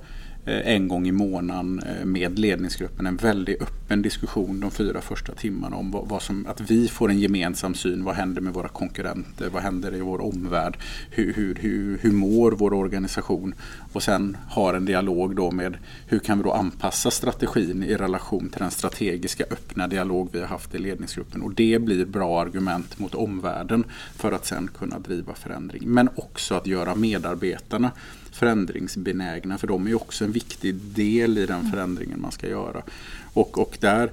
Eh, 0.49 0.75
en 0.75 0.89
gång 0.89 1.09
i 1.09 1.12
månaden 1.12 1.83
eh, 1.87 2.05
med 2.05 2.39
ledningsgruppen 2.39 3.06
en 3.06 3.17
väldigt 3.17 3.62
öppen 3.62 4.03
diskussion 4.03 4.61
de 4.61 4.71
fyra 4.71 5.00
första 5.00 5.35
timmarna 5.35 5.77
om 5.77 5.91
vad, 5.91 6.23
som, 6.23 6.47
att 6.47 6.61
vi 6.61 6.89
får 6.89 7.11
en 7.11 7.19
gemensam 7.19 7.75
syn. 7.75 8.05
Vad 8.05 8.15
händer 8.15 8.41
med 8.41 8.55
våra 8.55 8.69
konkurrenter? 8.69 9.49
Vad 9.49 9.62
händer 9.62 9.95
i 9.95 10.00
vår 10.00 10.21
omvärld? 10.21 10.79
Hur, 11.11 11.33
hur, 11.33 11.55
hur, 11.55 11.99
hur 11.99 12.12
mår 12.12 12.53
vår 12.53 12.73
organisation? 12.73 13.55
Och 13.93 14.03
sen 14.03 14.37
har 14.49 14.75
en 14.75 14.85
dialog 14.85 15.37
då 15.37 15.50
med 15.50 15.77
hur 16.06 16.19
kan 16.19 16.39
vi 16.39 16.45
då 16.45 16.53
anpassa 16.53 17.11
strategin 17.11 17.83
i 17.83 17.95
relation 17.95 18.49
till 18.49 18.61
den 18.61 18.71
strategiska 18.71 19.45
öppna 19.50 19.89
dialog 19.89 20.29
vi 20.33 20.41
har 20.41 20.47
haft 20.47 20.75
i 20.75 20.79
ledningsgruppen. 20.79 21.43
Och 21.43 21.55
det 21.55 21.79
blir 21.79 22.05
bra 22.05 22.41
argument 22.41 22.99
mot 22.99 23.14
omvärlden 23.14 23.85
för 24.17 24.33
att 24.33 24.47
sen 24.47 24.69
kunna 24.78 24.99
driva 24.99 25.35
förändring. 25.35 25.83
Men 25.88 26.09
också 26.17 26.55
att 26.55 26.67
göra 26.67 26.95
medarbetarna 26.95 27.90
förändringsbenägna 28.38 29.59
för 29.59 29.66
de 29.66 29.87
är 29.87 29.95
också 29.95 30.25
en 30.25 30.33
viktig 30.33 30.75
del 30.75 31.38
i 31.38 31.47
den 31.47 31.61
mm. 31.61 31.73
förändringen 31.73 32.21
man 32.21 32.33
ska 32.33 32.49
göra. 32.49 32.83
Och, 33.33 33.59
och 33.59 33.78
där, 33.80 34.11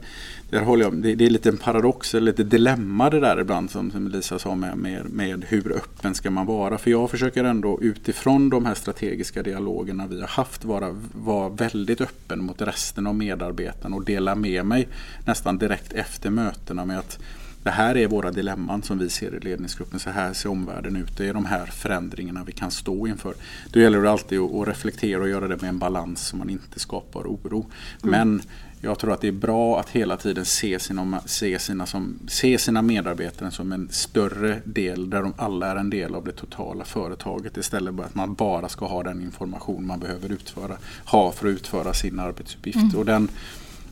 där 0.50 0.62
håller 0.62 0.86
jag, 0.86 0.94
det, 0.94 1.15
det 1.15 1.25
är 1.25 1.29
lite 1.29 1.50
en 1.50 1.58
paradox, 1.58 2.15
eller 2.15 2.32
lite 2.32 2.44
dilemma 2.44 3.10
det 3.10 3.20
där 3.20 3.41
ibland 3.41 3.72
som, 3.72 3.91
som 3.91 4.08
Lisa 4.08 4.39
sa 4.39 4.55
med, 4.55 4.77
med, 4.77 5.10
med 5.10 5.46
hur 5.48 5.72
öppen 5.72 6.15
ska 6.15 6.32
man 6.32 6.46
vara. 6.46 6.77
För 6.77 6.91
jag 6.91 7.12
försöker 7.12 7.44
ändå 7.44 7.82
utifrån 7.82 8.50
de 8.50 8.65
här 8.65 8.74
strategiska 8.74 9.44
dialogerna 9.44 10.08
vi 10.08 10.22
har 10.22 10.27
haft 10.27 10.65
vara, 10.65 11.01
vara 11.13 11.50
väldigt 11.50 12.01
öppen 12.01 12.44
mot 12.44 12.62
resten 12.62 13.08
av 13.08 13.15
medarbetarna 13.15 13.96
och 13.96 14.05
dela 14.05 14.36
med 14.36 14.65
mig 14.65 14.88
nästan 15.25 15.58
direkt 15.58 15.94
efter 15.94 16.29
mötena 16.29 16.86
med 16.86 17.00
att 17.00 17.20
det 17.65 17.72
här 17.72 17.98
är 17.98 18.07
våra 18.07 18.31
dilemman 18.31 18.84
som 18.84 18.98
vi 18.98 19.10
ser 19.10 19.36
i 19.36 19.39
ledningsgruppen. 19.39 20.00
Så 20.00 20.10
här 20.10 20.34
ser 20.34 20.50
omvärlden 20.50 20.95
ut. 20.95 21.17
Det 21.17 21.27
är 21.27 21.34
de 21.34 21.45
här 21.45 21.65
förändringarna 21.65 22.43
vi 22.43 22.51
kan 22.51 22.72
stå 22.72 23.07
inför. 23.07 23.34
Då 23.72 23.79
gäller 23.79 24.01
det 24.01 24.12
alltid 24.12 24.39
att 24.39 24.67
reflektera 24.67 25.22
och 25.22 25.29
göra 25.29 25.48
det 25.48 25.62
med 25.62 25.69
en 25.69 25.79
balans 25.79 26.27
så 26.27 26.38
man 26.38 26.50
inte 26.50 26.79
skapar 26.79 27.22
oro. 27.22 27.65
Mm. 28.03 28.12
Men 28.12 28.41
jag 28.81 29.00
tror 29.00 29.13
att 29.13 29.22
det 29.22 29.27
är 29.27 29.31
bra 29.31 29.79
att 29.79 29.89
hela 29.89 30.17
tiden 30.17 30.45
se 30.45 30.79
sina, 30.79 31.22
se, 31.25 31.60
sina 31.60 31.86
som, 31.86 32.19
se 32.27 32.57
sina 32.57 32.81
medarbetare 32.81 33.51
som 33.51 33.72
en 33.72 33.89
större 33.91 34.62
del 34.63 35.10
där 35.10 35.22
de 35.22 35.34
alla 35.38 35.72
är 35.72 35.75
en 35.75 35.89
del 35.89 36.15
av 36.15 36.25
det 36.25 36.31
totala 36.31 36.86
företaget 36.86 37.57
istället 37.57 37.95
för 37.95 38.03
att 38.03 38.15
man 38.15 38.34
bara 38.34 38.69
ska 38.69 38.86
ha 38.86 39.03
den 39.03 39.22
information 39.22 39.88
man 39.88 40.00
behöver 40.00 40.31
utföra, 40.31 40.77
ha 41.05 41.31
för 41.31 41.48
att 41.48 41.51
utföra 41.51 41.93
sin 41.93 42.19
arbetsuppgift. 42.19 42.77
Mm. 42.77 42.95
Och 42.98 43.05
den, 43.05 43.29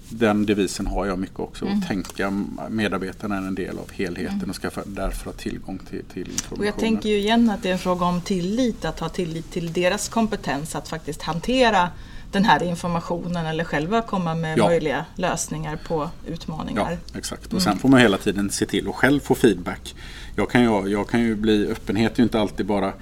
den 0.10 0.46
devisen 0.46 0.88
har 0.88 1.06
jag 1.06 1.20
mycket 1.20 1.40
också. 1.40 1.66
Mm. 1.66 1.80
Att 1.80 1.88
tänka 1.88 2.46
medarbetarna 2.70 3.38
är 3.38 3.42
en 3.42 3.56
del 3.56 3.78
av 3.78 3.92
helheten 3.92 4.38
mm. 4.38 4.50
och 4.50 4.56
ska 4.56 4.70
därför 4.86 5.26
ha 5.26 5.32
tillgång 5.32 5.80
till, 5.90 6.04
till 6.14 6.32
information. 6.32 6.60
Och 6.60 6.66
jag 6.66 6.78
tänker 6.78 7.10
ju 7.10 7.18
igen 7.18 7.50
att 7.50 7.64
det 7.64 7.70
är 7.70 7.74
en 7.74 7.80
fråga 7.80 8.06
om 8.06 8.22
tillit, 8.22 8.86
att 8.86 9.00
ha 9.00 9.10
tillit 9.10 9.52
till 9.52 9.74
deras 9.74 10.10
kompetens 10.10 10.76
att 10.76 10.88
faktiskt 10.88 11.22
hantera 11.22 11.90
den 12.32 12.46
här 12.46 12.64
informationen 12.64 13.46
eller 13.46 13.64
själva 13.64 14.02
komma 14.02 14.36
med 14.36 14.58
ja. 14.58 14.66
möjliga 14.66 15.06
lösningar 15.16 15.80
på 15.88 16.10
utmaningar. 16.28 16.98
Ja, 17.12 17.18
exakt. 17.18 17.46
Och 17.46 17.52
mm. 17.52 17.62
sen 17.62 17.80
får 17.80 17.90
man 17.90 18.00
hela 18.00 18.18
tiden 18.18 18.50
se 18.50 18.66
till 18.66 18.88
att 18.88 18.96
själv 18.96 19.20
få 19.20 19.36
feedback. 19.36 19.96
Jag 20.36 20.50
kan 20.50 20.64
ju, 20.64 20.92
jag 20.92 21.10
kan 21.10 21.22
ju 21.22 21.36
bli, 21.36 21.68
öppenhet 21.68 22.14
är 22.14 22.18
ju 22.18 22.24
inte 22.24 22.40
alltid 22.40 22.66
bara 22.66 22.94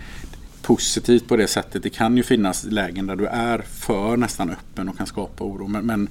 positivt 0.61 1.27
på 1.27 1.37
det 1.37 1.47
sättet. 1.47 1.83
Det 1.83 1.89
kan 1.89 2.17
ju 2.17 2.23
finnas 2.23 2.63
lägen 2.63 3.07
där 3.07 3.15
du 3.15 3.25
är 3.25 3.59
för 3.59 4.17
nästan 4.17 4.49
öppen 4.49 4.89
och 4.89 4.97
kan 4.97 5.07
skapa 5.07 5.43
oro. 5.43 5.67
Men, 5.67 5.85
men 5.85 6.09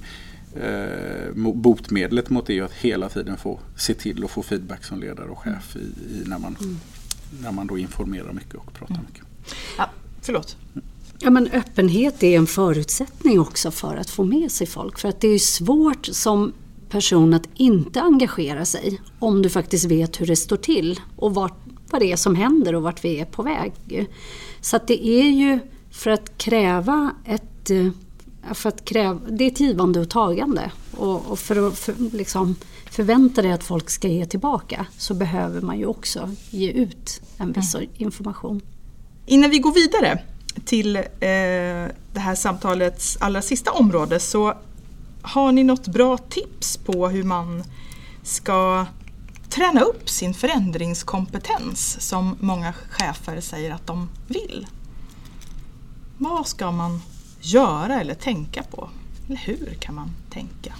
eh, 0.55 1.53
botemedlet 1.53 2.29
mot 2.29 2.47
det 2.47 2.57
är 2.57 2.63
att 2.63 2.73
hela 2.73 3.09
tiden 3.09 3.37
få 3.37 3.59
se 3.77 3.93
till 3.93 4.23
att 4.23 4.31
få 4.31 4.43
feedback 4.43 4.83
som 4.83 4.99
ledare 4.99 5.29
och 5.29 5.39
chef 5.39 5.75
i, 5.75 5.79
i 5.79 6.23
när, 6.25 6.39
man, 6.39 6.55
mm. 6.61 6.77
när 7.41 7.51
man 7.51 7.67
då 7.67 7.77
informerar 7.77 8.33
mycket 8.33 8.55
och 8.55 8.73
pratar 8.73 8.95
mm. 8.95 9.05
mycket. 9.09 9.25
Ja, 9.77 9.89
förlåt. 10.21 10.57
Ja, 11.19 11.29
men 11.29 11.47
öppenhet 11.47 12.23
är 12.23 12.37
en 12.37 12.47
förutsättning 12.47 13.39
också 13.39 13.71
för 13.71 13.95
att 13.95 14.09
få 14.09 14.23
med 14.23 14.51
sig 14.51 14.67
folk. 14.67 14.99
För 14.99 15.09
att 15.09 15.21
det 15.21 15.27
är 15.27 15.39
svårt 15.39 16.05
som 16.05 16.53
person 16.89 17.33
att 17.33 17.49
inte 17.53 18.01
engagera 18.01 18.65
sig 18.65 19.01
om 19.19 19.41
du 19.41 19.49
faktiskt 19.49 19.85
vet 19.85 20.21
hur 20.21 20.25
det 20.25 20.35
står 20.35 20.57
till 20.57 20.99
och 21.15 21.35
vart, 21.35 21.57
vad 21.89 22.01
det 22.01 22.11
är 22.11 22.15
som 22.15 22.35
händer 22.35 22.75
och 22.75 22.83
vart 22.83 23.03
vi 23.03 23.19
är 23.19 23.25
på 23.25 23.43
väg. 23.43 23.73
Så 24.61 24.75
att 24.75 24.87
det 24.87 25.07
är 25.07 25.29
ju 25.29 25.59
för 25.91 26.09
att 26.09 26.37
kräva 26.37 27.15
ett 27.25 27.69
eh, 27.69 27.87
för 28.53 28.69
att 28.69 28.85
kräva, 28.85 29.19
det 29.29 29.43
är 29.43 29.51
ett 29.51 29.59
givande 29.59 29.99
och 29.99 30.09
tagande. 30.09 30.71
Och, 30.97 31.31
och 31.31 31.39
för 31.39 31.67
att 31.67 31.77
för, 31.77 31.95
liksom, 32.13 32.55
förvänta 32.91 33.41
dig 33.41 33.51
att 33.51 33.63
folk 33.63 33.89
ska 33.89 34.07
ge 34.07 34.25
tillbaka 34.25 34.85
så 34.97 35.13
behöver 35.13 35.61
man 35.61 35.79
ju 35.79 35.85
också 35.85 36.29
ge 36.49 36.71
ut 36.71 37.21
en 37.37 37.51
viss 37.51 37.75
mm. 37.75 37.89
information. 37.93 38.61
Innan 39.25 39.49
vi 39.49 39.59
går 39.59 39.73
vidare 39.73 40.23
till 40.65 40.95
eh, 40.95 41.01
det 42.13 42.19
här 42.19 42.35
samtalets 42.35 43.17
allra 43.19 43.41
sista 43.41 43.71
område 43.71 44.19
så 44.19 44.53
har 45.21 45.51
ni 45.51 45.63
något 45.63 45.87
bra 45.87 46.17
tips 46.17 46.77
på 46.77 47.07
hur 47.07 47.23
man 47.23 47.63
ska 48.23 48.85
träna 49.49 49.81
upp 49.81 50.09
sin 50.09 50.33
förändringskompetens 50.33 52.01
som 52.01 52.37
många 52.39 52.73
chefer 52.73 53.41
säger 53.41 53.73
att 53.73 53.87
de 53.87 54.09
vill? 54.27 54.67
Vad 56.17 56.47
ska 56.47 56.71
man 56.71 57.01
göra 57.41 58.01
eller 58.01 58.13
tänka 58.13 58.63
på? 58.63 58.89
Eller 59.27 59.37
hur 59.37 59.75
kan 59.79 59.95
man 59.95 60.09
tänka? 60.29 60.73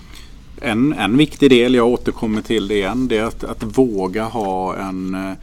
En, 0.61 0.93
en 0.93 1.17
viktig 1.17 1.49
del, 1.49 1.75
jag 1.75 1.87
återkommer 1.87 2.41
till 2.41 2.67
det 2.67 2.75
igen, 2.75 3.07
det 3.07 3.17
är 3.17 3.23
att, 3.23 3.43
att 3.43 3.63
våga 3.77 4.23
ha 4.23 4.75
en 4.75 5.15
eh, 5.15 5.33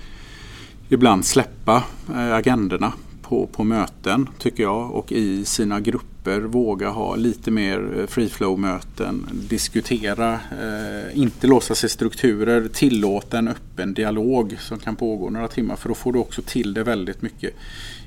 ibland 0.88 1.26
släppa 1.26 1.84
eh, 2.14 2.34
agendorna 2.34 2.92
på, 3.22 3.46
på 3.46 3.64
möten 3.64 4.28
tycker 4.38 4.62
jag 4.62 4.90
och 4.90 5.12
i 5.12 5.44
sina 5.44 5.80
grupper 5.80 6.40
våga 6.40 6.90
ha 6.90 7.16
lite 7.16 7.50
mer 7.50 7.98
eh, 7.98 8.06
free 8.06 8.28
flow 8.28 8.58
möten, 8.58 9.26
diskutera, 9.48 10.32
eh, 10.32 11.18
inte 11.18 11.46
låsa 11.46 11.74
sig 11.74 11.90
strukturer, 11.90 12.68
tillåta 12.68 13.38
en 13.38 13.48
öppen 13.48 13.94
dialog 13.94 14.56
som 14.60 14.78
kan 14.78 14.96
pågå 14.96 15.30
några 15.30 15.48
timmar 15.48 15.76
för 15.76 15.88
då 15.88 15.94
får 15.94 16.12
du 16.12 16.18
också 16.18 16.42
till 16.42 16.74
det 16.74 16.84
väldigt 16.84 17.22
mycket 17.22 17.54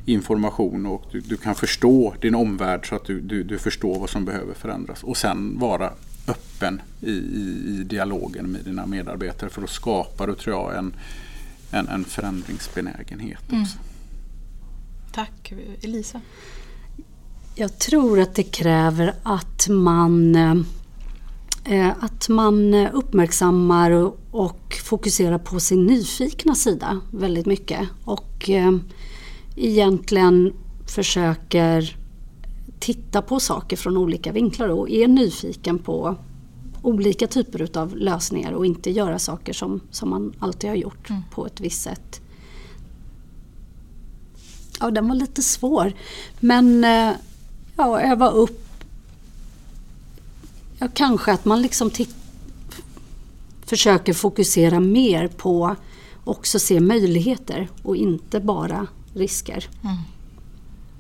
information 0.06 0.86
och 0.86 1.04
du, 1.12 1.20
du 1.20 1.38
kan 1.38 1.56
förstå 1.56 2.14
din 2.22 2.36
omvärld 2.36 2.90
så 2.90 2.96
att 2.96 3.06
du, 3.06 3.22
du, 3.22 3.44
du, 3.44 3.58
förstår 3.58 4.00
vad 4.00 4.10
som 4.10 4.26
behöver 4.26 4.54
förändras 4.54 5.04
och 5.04 5.18
sen 5.18 5.60
vara 5.60 5.94
öppen 6.28 6.82
i, 7.02 7.12
i, 7.12 7.66
i 7.68 7.84
dialogen 7.84 8.52
med 8.52 8.62
dina 8.66 8.86
medarbetare 8.86 9.50
för 9.50 9.62
då 9.62 9.68
skapar 9.68 10.28
du 10.28 10.36
tror 10.36 10.56
jag 10.56 10.78
en, 10.78 10.94
en, 11.72 11.88
en 11.88 12.06
förändringsbenägenhet 12.06 13.52
mm. 13.52 13.62
också. 13.62 13.78
Tack 15.14 15.54
Elisa. 15.82 16.22
Jag 17.56 17.80
tror 17.80 18.20
att 18.20 18.36
det 18.36 18.44
kräver 18.44 19.14
att 19.24 19.68
man 19.70 20.36
eh, 21.66 21.90
att 22.00 22.30
man 22.30 22.74
uppmärksammar 22.74 23.92
och 24.32 24.78
fokuserar 24.84 25.38
på 25.38 25.60
sin 25.60 25.86
nyfikna 25.86 26.56
sida 26.56 27.00
väldigt 27.12 27.46
mycket. 27.46 27.90
Och 28.04 28.50
eh, 28.50 28.72
egentligen 29.56 30.54
försöker 30.88 31.98
titta 32.80 33.22
på 33.22 33.40
saker 33.40 33.78
från 33.78 33.98
olika 33.98 34.32
vinklar 34.32 34.68
och 34.70 34.90
är 34.90 35.08
nyfiken 35.08 35.80
på 35.80 36.16
olika 36.82 37.28
typer 37.28 37.78
av 37.78 37.96
lösningar 37.96 38.52
och 38.52 38.66
inte 38.66 38.92
göra 38.92 39.20
saker 39.20 39.54
som, 39.54 39.82
som 39.92 40.10
man 40.10 40.34
alltid 40.40 40.70
har 40.70 40.78
gjort 40.78 41.10
mm. 41.10 41.22
på 41.32 41.46
ett 41.46 41.60
visst 41.60 41.82
sätt. 41.82 42.22
Ja, 44.80 44.92
den 44.92 45.08
var 45.08 45.16
lite 45.16 45.42
svår. 45.42 45.94
Men 46.40 46.84
eh, 46.84 47.12
ja, 47.78 48.02
öva 48.02 48.30
upp. 48.30 48.68
Ja, 50.80 50.88
kanske 50.94 51.34
att 51.34 51.46
man 51.46 51.62
liksom 51.62 51.92
försöker 53.66 54.14
fokusera 54.14 54.80
mer 54.80 55.28
på 55.28 55.76
också 56.24 56.60
se 56.60 56.80
möjligheter 56.80 57.70
och 57.84 57.96
inte 57.96 58.40
bara 58.40 58.88
risker. 59.14 59.70
Mm. 59.84 59.96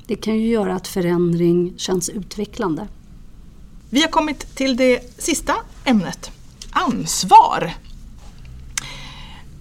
Det 0.08 0.16
kan 0.16 0.36
ju 0.36 0.48
göra 0.48 0.76
att 0.76 0.88
förändring 0.88 1.74
känns 1.78 2.10
utvecklande. 2.10 2.88
Vi 3.90 4.02
har 4.02 4.08
kommit 4.08 4.56
till 4.56 4.78
det 4.78 5.22
sista 5.22 5.56
ämnet, 5.86 6.32
ansvar. 6.72 7.74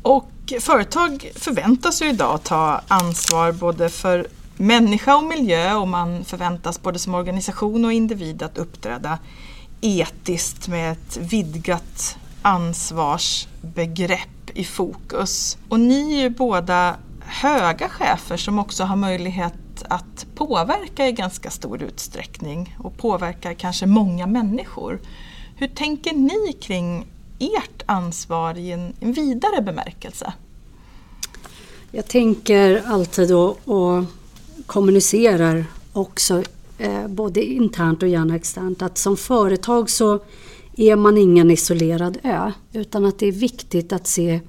Och 0.02 0.30
företag 0.60 1.30
förväntas 1.34 2.02
ju 2.02 2.08
idag 2.08 2.44
ta 2.44 2.80
ansvar 2.88 3.52
både 3.52 3.88
för 3.88 4.26
människa 4.56 5.16
och 5.16 5.24
miljö 5.24 5.74
och 5.74 5.88
man 5.88 6.24
förväntas 6.24 6.82
både 6.82 6.98
som 6.98 7.14
organisation 7.14 7.84
och 7.84 7.92
individ 7.92 8.42
att 8.42 8.58
uppträda 8.58 9.18
etiskt 9.80 10.68
med 10.68 10.92
ett 10.92 11.16
vidgat 11.16 12.16
ansvarsbegrepp 12.42 14.50
i 14.54 14.64
fokus. 14.64 15.58
Och 15.68 15.80
ni 15.80 16.14
är 16.14 16.22
ju 16.22 16.30
båda 16.30 16.96
höga 17.30 17.88
chefer 17.88 18.36
som 18.36 18.58
också 18.58 18.84
har 18.84 18.96
möjlighet 18.96 19.82
att 19.88 20.26
påverka 20.34 21.08
i 21.08 21.12
ganska 21.12 21.50
stor 21.50 21.82
utsträckning 21.82 22.76
och 22.78 22.96
påverkar 22.96 23.54
kanske 23.54 23.86
många 23.86 24.26
människor. 24.26 25.00
Hur 25.56 25.68
tänker 25.68 26.12
ni 26.12 26.52
kring 26.52 27.06
ert 27.38 27.82
ansvar 27.86 28.58
i 28.58 28.72
en, 28.72 28.94
en 29.00 29.12
vidare 29.12 29.62
bemärkelse? 29.62 30.32
Jag 31.90 32.06
tänker 32.06 32.82
alltid 32.86 33.34
och, 33.34 33.68
och 33.68 34.04
kommunicerar 34.66 35.64
också 35.92 36.42
eh, 36.78 37.08
både 37.08 37.44
internt 37.44 38.02
och 38.02 38.08
gärna 38.08 38.36
externt 38.36 38.82
att 38.82 38.98
som 38.98 39.16
företag 39.16 39.90
så 39.90 40.20
är 40.76 40.96
man 40.96 41.18
ingen 41.18 41.50
isolerad 41.50 42.18
ö 42.22 42.52
utan 42.72 43.04
att 43.04 43.18
det 43.18 43.26
är 43.26 43.32
viktigt 43.32 43.92
att 43.92 44.06
se 44.06 44.40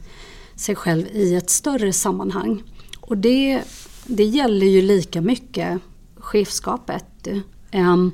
sig 0.56 0.76
själv 0.76 1.08
i 1.08 1.36
ett 1.36 1.50
större 1.50 1.94
sammanhang. 1.94 2.64
Och 3.12 3.18
det, 3.18 3.62
det 4.06 4.24
gäller 4.24 4.68
ju 4.68 4.82
lika 4.82 5.22
mycket 5.22 5.80
chefskapet. 6.16 7.28
Ehm, 7.72 8.12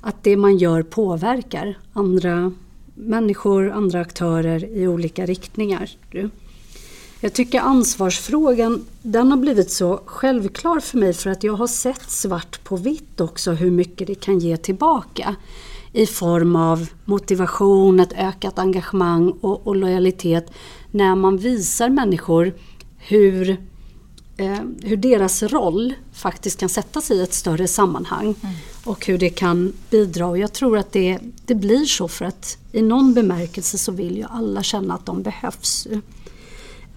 att 0.00 0.24
det 0.24 0.36
man 0.36 0.58
gör 0.58 0.82
påverkar 0.82 1.78
andra 1.92 2.52
människor, 2.94 3.70
andra 3.70 4.00
aktörer 4.00 4.64
i 4.64 4.88
olika 4.88 5.26
riktningar. 5.26 5.90
Jag 7.20 7.32
tycker 7.32 7.60
ansvarsfrågan 7.60 8.84
den 9.02 9.30
har 9.30 9.38
blivit 9.38 9.70
så 9.70 10.00
självklar 10.06 10.80
för 10.80 10.98
mig 10.98 11.12
för 11.12 11.30
att 11.30 11.44
jag 11.44 11.54
har 11.54 11.66
sett 11.66 12.10
svart 12.10 12.64
på 12.64 12.76
vitt 12.76 13.20
också 13.20 13.52
hur 13.52 13.70
mycket 13.70 14.06
det 14.06 14.14
kan 14.14 14.38
ge 14.38 14.56
tillbaka 14.56 15.36
i 15.92 16.06
form 16.06 16.56
av 16.56 16.88
motivation, 17.04 18.00
ett 18.00 18.12
ökat 18.12 18.58
engagemang 18.58 19.30
och, 19.30 19.66
och 19.66 19.76
lojalitet 19.76 20.52
när 20.90 21.14
man 21.14 21.36
visar 21.36 21.88
människor 21.88 22.52
hur 22.98 23.58
eh, 24.36 24.58
hur 24.82 24.96
deras 24.96 25.42
roll 25.42 25.94
faktiskt 26.12 26.60
kan 26.60 26.68
sättas 26.68 27.10
i 27.10 27.22
ett 27.22 27.34
större 27.34 27.68
sammanhang 27.68 28.34
mm. 28.42 28.54
och 28.84 29.06
hur 29.06 29.18
det 29.18 29.30
kan 29.30 29.72
bidra. 29.90 30.26
Och 30.26 30.38
jag 30.38 30.52
tror 30.52 30.78
att 30.78 30.92
det, 30.92 31.18
det 31.46 31.54
blir 31.54 31.84
så 31.84 32.08
för 32.08 32.24
att 32.24 32.58
i 32.72 32.82
någon 32.82 33.14
bemärkelse 33.14 33.78
så 33.78 33.92
vill 33.92 34.16
ju 34.16 34.24
alla 34.30 34.62
känna 34.62 34.94
att 34.94 35.06
de 35.06 35.22
behövs. 35.22 35.88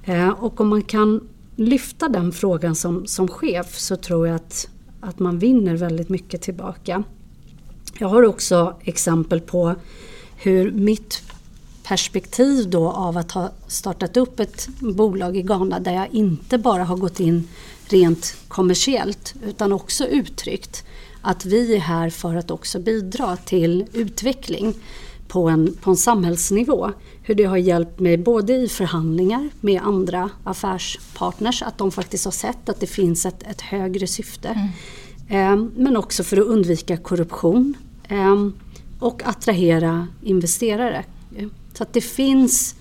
Eh, 0.04 0.30
och 0.30 0.62
om 0.62 0.68
man 0.68 0.82
kan 0.82 1.28
lyfta 1.56 2.10
den 2.10 2.32
frågan 2.32 2.76
som, 2.76 3.08
som 3.08 3.28
chef 3.28 3.80
så 3.80 3.96
tror 3.96 4.28
jag 4.28 4.36
att, 4.36 4.70
att 5.00 5.20
man 5.20 5.40
vinner 5.40 5.76
väldigt 5.76 6.10
mycket 6.10 6.42
tillbaka. 6.42 7.04
Jag 8.00 8.08
har 8.08 8.24
också 8.24 8.76
exempel 8.82 9.42
på 9.42 9.76
hur 10.38 10.72
mitt 10.72 11.24
perspektiv 11.88 12.70
då 12.70 12.90
av 12.90 13.18
att 13.18 13.32
ha 13.32 13.52
startat 13.68 14.18
upp 14.18 14.40
ett 14.40 14.68
bolag 14.80 15.38
i 15.38 15.42
Ghana 15.42 15.80
där 15.80 15.94
jag 15.94 16.08
inte 16.12 16.58
bara 16.58 16.84
har 16.84 16.98
gått 16.98 17.20
in 17.20 17.48
rent 17.86 18.36
kommersiellt 18.48 19.34
utan 19.46 19.74
också 19.74 20.08
uttryckt 20.08 20.84
att 21.22 21.46
vi 21.46 21.76
är 21.76 21.80
här 21.80 22.10
för 22.10 22.36
att 22.36 22.52
också 22.52 22.80
bidra 22.80 23.38
till 23.38 23.86
utveckling 23.94 24.74
på 25.28 25.50
en, 25.50 25.78
på 25.82 25.90
en 25.90 25.98
samhällsnivå. 25.98 26.92
Hur 27.24 27.36
det 27.36 27.44
har 27.44 27.58
hjälpt 27.58 28.00
mig 28.00 28.18
både 28.18 28.54
i 28.54 28.68
förhandlingar 28.68 29.50
med 29.62 29.82
andra 29.82 30.30
affärspartners 30.44 31.62
att 31.62 31.78
de 31.78 31.92
faktiskt 31.92 32.26
har 32.26 32.32
sett 32.32 32.70
att 32.70 32.80
det 32.80 32.88
finns 32.88 33.26
ett, 33.26 33.44
ett 33.44 33.62
högre 33.62 34.08
syfte. 34.08 34.72
Mm. 35.30 35.64
Eh, 35.64 35.70
men 35.76 35.98
också 35.98 36.24
för 36.24 36.38
att 36.38 36.48
undvika 36.48 36.98
korruption 36.98 37.74
eh, 38.08 38.48
och 39.00 39.22
attrahera 39.26 40.08
investerare. 40.22 41.06
Så 41.78 41.84
att 41.84 41.94
det 41.94 42.02
finns 42.02 42.76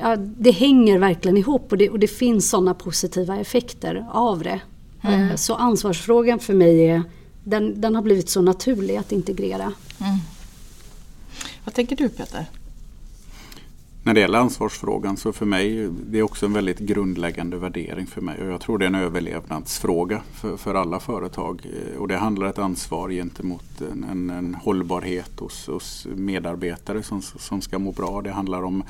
ja, 0.00 0.16
det 0.16 0.50
hänger 0.50 0.98
verkligen 0.98 1.36
ihop 1.36 1.72
och 1.72 1.78
det, 1.78 1.90
och 1.90 1.98
det 1.98 2.08
finns 2.08 2.50
sådana 2.50 2.74
positiva 2.74 3.36
effekter 3.36 4.06
av 4.12 4.42
det. 4.42 4.60
Mm. 5.02 5.36
Så 5.36 5.54
ansvarsfrågan 5.54 6.38
för 6.38 6.54
mig 6.54 6.86
är, 6.88 7.02
den, 7.44 7.80
den, 7.80 7.94
har 7.94 8.02
blivit 8.02 8.28
så 8.28 8.42
naturlig 8.42 8.96
att 8.96 9.12
integrera. 9.12 9.72
Mm. 10.00 10.18
Vad 11.64 11.74
tänker 11.74 11.96
du 11.96 12.08
Peter? 12.08 12.46
När 14.06 14.14
det 14.14 14.20
gäller 14.20 14.38
ansvarsfrågan 14.38 15.16
så 15.16 15.32
för 15.32 15.46
mig 15.46 15.90
det 16.06 16.18
är 16.18 16.22
också 16.22 16.46
en 16.46 16.52
väldigt 16.52 16.78
grundläggande 16.78 17.56
värdering 17.56 18.06
för 18.06 18.20
mig 18.20 18.42
och 18.42 18.46
jag 18.46 18.60
tror 18.60 18.78
det 18.78 18.84
är 18.84 18.86
en 18.86 18.94
överlevnadsfråga 18.94 20.22
för, 20.32 20.56
för 20.56 20.74
alla 20.74 21.00
företag. 21.00 21.62
Eh, 21.64 22.00
och 22.00 22.08
det 22.08 22.16
handlar 22.16 22.46
ett 22.46 22.58
ansvar 22.58 23.10
gentemot 23.10 23.80
en, 23.92 24.04
en, 24.04 24.30
en 24.30 24.54
hållbarhet 24.54 25.40
hos, 25.40 25.66
hos, 25.66 26.06
medarbetare 26.14 27.02
som, 27.02 27.22
som 27.22 27.60
ska 27.60 27.78
må 27.78 27.92
bra. 27.92 28.22
Det 28.22 28.30
handlar 28.30 28.62
om 28.62 28.84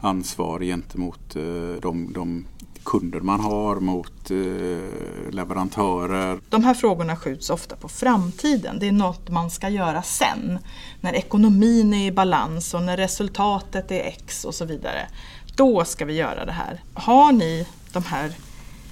ansvar 0.00 0.60
gentemot 0.60 1.36
eh, 1.36 1.42
de, 1.82 2.12
de 2.12 2.44
kunder 2.84 3.20
man 3.20 3.40
har, 3.40 3.76
mot 3.76 4.30
eh, 4.30 5.30
leverantörer. 5.30 6.40
De 6.48 6.64
här 6.64 6.74
frågorna 6.74 7.16
skjuts 7.16 7.50
ofta 7.50 7.76
på 7.76 7.88
framtiden. 7.88 8.78
Det 8.78 8.88
är 8.88 8.92
något 8.92 9.28
man 9.28 9.50
ska 9.50 9.68
göra 9.68 10.02
sen. 10.02 10.58
När 11.00 11.12
ekonomin 11.12 11.94
är 11.94 12.06
i 12.06 12.12
balans 12.12 12.74
och 12.74 12.82
när 12.82 12.96
resultatet 12.96 13.90
är 13.90 14.00
X 14.00 14.44
och 14.44 14.54
så 14.54 14.64
vidare. 14.64 15.08
Då 15.56 15.84
ska 15.84 16.04
vi 16.04 16.12
göra 16.12 16.44
det 16.44 16.52
här. 16.52 16.82
Har 16.94 17.32
ni 17.32 17.66
de 17.92 18.04
här 18.04 18.32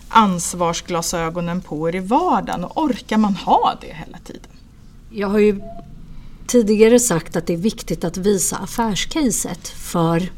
ansvarsglasögonen 0.09 1.61
på 1.61 1.88
er 1.88 1.95
i 1.95 1.99
vardagen 1.99 2.64
och 2.64 2.83
orkar 2.85 3.18
man 3.18 3.35
ha 3.35 3.75
det 3.80 3.95
hela 3.95 4.18
tiden? 4.18 4.50
Jag 5.11 5.28
har 5.28 5.38
ju 5.38 5.61
tidigare 6.47 7.00
sagt 7.00 7.37
att 7.37 7.47
det 7.47 7.52
är 7.52 7.57
viktigt 7.57 8.04
att 8.04 8.16
visa 8.16 8.57
affärscaset 8.57 9.68
för 9.68 10.30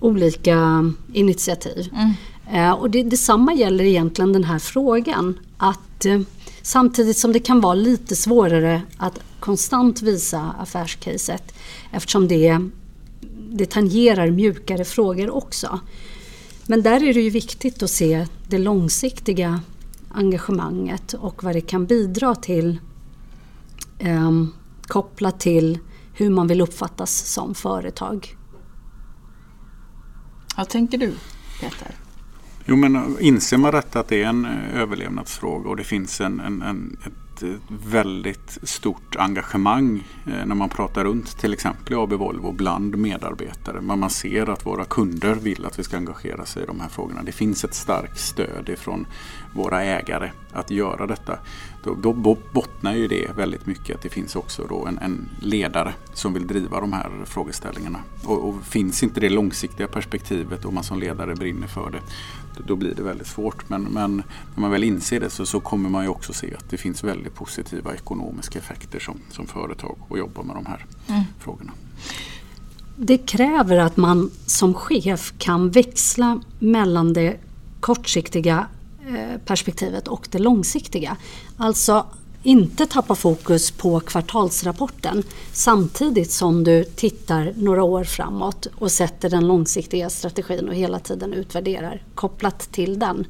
olika 0.00 0.84
initiativ. 1.12 1.90
Mm. 1.92 2.12
Eh, 2.52 2.72
och 2.72 2.90
det, 2.90 3.02
detsamma 3.02 3.54
gäller 3.54 3.84
egentligen 3.84 4.32
den 4.32 4.44
här 4.44 4.58
frågan. 4.58 5.38
Att 5.56 6.04
eh, 6.04 6.20
samtidigt 6.62 7.18
som 7.18 7.32
det 7.32 7.40
kan 7.40 7.60
vara 7.60 7.74
lite 7.74 8.16
svårare 8.16 8.82
att 8.96 9.20
konstant 9.40 10.02
visa 10.02 10.54
affärscaset 10.58 11.54
eftersom 11.92 12.28
det, 12.28 12.60
det 13.50 13.66
tangerar 13.70 14.30
mjukare 14.30 14.84
frågor 14.84 15.30
också. 15.30 15.80
Men 16.66 16.82
där 16.82 17.02
är 17.02 17.14
det 17.14 17.20
ju 17.20 17.30
viktigt 17.30 17.82
att 17.82 17.90
se 17.90 18.26
det 18.48 18.58
långsiktiga 18.58 19.60
engagemanget 20.10 21.14
och 21.14 21.44
vad 21.44 21.54
det 21.54 21.60
kan 21.60 21.86
bidra 21.86 22.34
till 22.34 22.80
eh, 23.98 24.30
kopplat 24.86 25.40
till 25.40 25.78
hur 26.14 26.30
man 26.30 26.46
vill 26.46 26.60
uppfattas 26.60 27.32
som 27.32 27.54
företag. 27.54 28.36
Vad 30.56 30.68
tänker 30.68 30.98
du 30.98 31.14
Peter? 31.60 32.05
Jo 32.66 32.76
men 32.76 33.16
inser 33.20 33.56
man 33.56 33.72
detta 33.72 34.00
att 34.00 34.08
det 34.08 34.22
är 34.22 34.26
en 34.26 34.44
eh, 34.44 34.80
överlevnadsfråga 34.80 35.68
och 35.68 35.76
det 35.76 35.84
finns 35.84 36.20
en, 36.20 36.40
en, 36.40 36.62
en 36.62 36.96
ett 37.42 37.60
väldigt 37.68 38.58
stort 38.62 39.16
engagemang 39.16 40.08
eh, 40.26 40.46
när 40.46 40.54
man 40.54 40.68
pratar 40.68 41.04
runt 41.04 41.38
till 41.38 41.52
exempel 41.52 41.92
i 41.92 41.96
AB 41.96 42.12
Volvo 42.12 42.52
bland 42.52 42.98
medarbetare. 42.98 43.80
Men 43.80 43.98
man 43.98 44.10
ser 44.10 44.50
att 44.50 44.66
våra 44.66 44.84
kunder 44.84 45.34
vill 45.34 45.66
att 45.66 45.78
vi 45.78 45.82
ska 45.82 45.96
engagera 45.96 46.44
sig 46.44 46.62
i 46.62 46.66
de 46.66 46.80
här 46.80 46.88
frågorna. 46.88 47.22
Det 47.22 47.32
finns 47.32 47.64
ett 47.64 47.74
starkt 47.74 48.20
stöd 48.20 48.68
ifrån 48.68 49.06
våra 49.54 49.82
ägare 49.82 50.30
att 50.52 50.70
göra 50.70 51.06
detta. 51.06 51.38
Då, 51.82 51.94
då 51.94 52.12
bottnar 52.52 52.94
ju 52.94 53.08
det 53.08 53.36
väldigt 53.36 53.66
mycket 53.66 53.96
att 53.96 54.02
det 54.02 54.08
finns 54.08 54.36
också 54.36 54.66
då 54.68 54.86
en, 54.86 54.98
en 54.98 55.28
ledare 55.40 55.94
som 56.12 56.34
vill 56.34 56.46
driva 56.46 56.80
de 56.80 56.92
här 56.92 57.10
frågeställningarna. 57.24 57.98
Och, 58.24 58.48
och, 58.48 58.64
finns 58.64 59.02
inte 59.02 59.20
det 59.20 59.28
långsiktiga 59.28 59.88
perspektivet 59.88 60.64
och 60.64 60.72
man 60.72 60.84
som 60.84 61.00
ledare 61.00 61.34
brinner 61.34 61.66
för 61.66 61.90
det 61.90 62.00
då 62.64 62.76
blir 62.76 62.94
det 62.94 63.02
väldigt 63.02 63.26
svårt. 63.26 63.68
Men, 63.68 63.82
men 63.82 64.16
när 64.54 64.60
man 64.60 64.70
väl 64.70 64.84
inser 64.84 65.20
det 65.20 65.30
så, 65.30 65.46
så, 65.46 65.60
kommer 65.60 65.90
man 65.90 66.02
ju 66.02 66.08
också 66.08 66.32
se 66.32 66.54
att 66.54 66.70
det 66.70 66.76
finns 66.76 67.04
väldigt 67.04 67.25
positiva 67.30 67.94
ekonomiska 67.94 68.58
effekter 68.58 68.98
som, 68.98 69.20
som 69.30 69.46
företag 69.46 69.98
att 70.10 70.18
jobba 70.18 70.42
med 70.42 70.56
de 70.56 70.66
här 70.66 70.86
mm. 71.08 71.22
frågorna. 71.38 71.72
Det 72.96 73.18
kräver 73.18 73.76
att 73.76 73.96
man 73.96 74.30
som 74.46 74.74
chef 74.74 75.34
kan 75.38 75.70
växla 75.70 76.40
mellan 76.58 77.12
det 77.12 77.36
kortsiktiga 77.80 78.66
eh, 79.08 79.40
perspektivet 79.44 80.08
och 80.08 80.28
det 80.30 80.38
långsiktiga. 80.38 81.16
Alltså 81.56 82.06
inte 82.42 82.86
tappa 82.86 83.14
fokus 83.14 83.70
på 83.70 84.00
kvartalsrapporten 84.00 85.22
samtidigt 85.52 86.32
som 86.32 86.64
du 86.64 86.84
tittar 86.84 87.52
några 87.56 87.82
år 87.82 88.04
framåt 88.04 88.66
och 88.74 88.92
sätter 88.92 89.30
den 89.30 89.46
långsiktiga 89.46 90.10
strategin 90.10 90.68
och 90.68 90.74
hela 90.74 90.98
tiden 90.98 91.32
utvärderar 91.32 92.02
kopplat 92.14 92.58
till 92.72 92.98
den. 92.98 93.26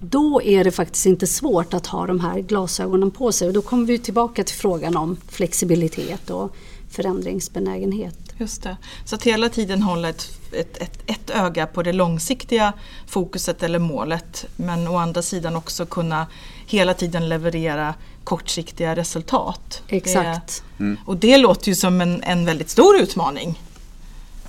Då 0.00 0.42
är 0.42 0.64
det 0.64 0.70
faktiskt 0.70 1.06
inte 1.06 1.26
svårt 1.26 1.74
att 1.74 1.86
ha 1.86 2.06
de 2.06 2.20
här 2.20 2.40
glasögonen 2.40 3.10
på 3.10 3.32
sig 3.32 3.48
och 3.48 3.54
då 3.54 3.62
kommer 3.62 3.86
vi 3.86 3.98
tillbaka 3.98 4.44
till 4.44 4.56
frågan 4.56 4.96
om 4.96 5.16
flexibilitet 5.28 6.30
och 6.30 6.56
förändringsbenägenhet. 6.90 8.18
Just 8.38 8.62
det. 8.62 8.76
Så 9.04 9.14
att 9.14 9.22
hela 9.22 9.48
tiden 9.48 9.82
hålla 9.82 10.08
ett, 10.08 10.38
ett, 10.52 10.76
ett, 10.82 10.98
ett 11.06 11.30
öga 11.30 11.66
på 11.66 11.82
det 11.82 11.92
långsiktiga 11.92 12.72
fokuset 13.06 13.62
eller 13.62 13.78
målet 13.78 14.46
men 14.56 14.88
å 14.88 14.96
andra 14.96 15.22
sidan 15.22 15.56
också 15.56 15.86
kunna 15.86 16.26
hela 16.66 16.94
tiden 16.94 17.28
leverera 17.28 17.94
kortsiktiga 18.24 18.96
resultat. 18.96 19.82
Exakt. 19.88 20.64
Det, 20.78 20.84
mm. 20.84 20.98
Och 21.06 21.16
det 21.16 21.38
låter 21.38 21.68
ju 21.68 21.74
som 21.74 22.00
en, 22.00 22.22
en 22.22 22.44
väldigt 22.44 22.70
stor 22.70 22.96
utmaning 23.00 23.60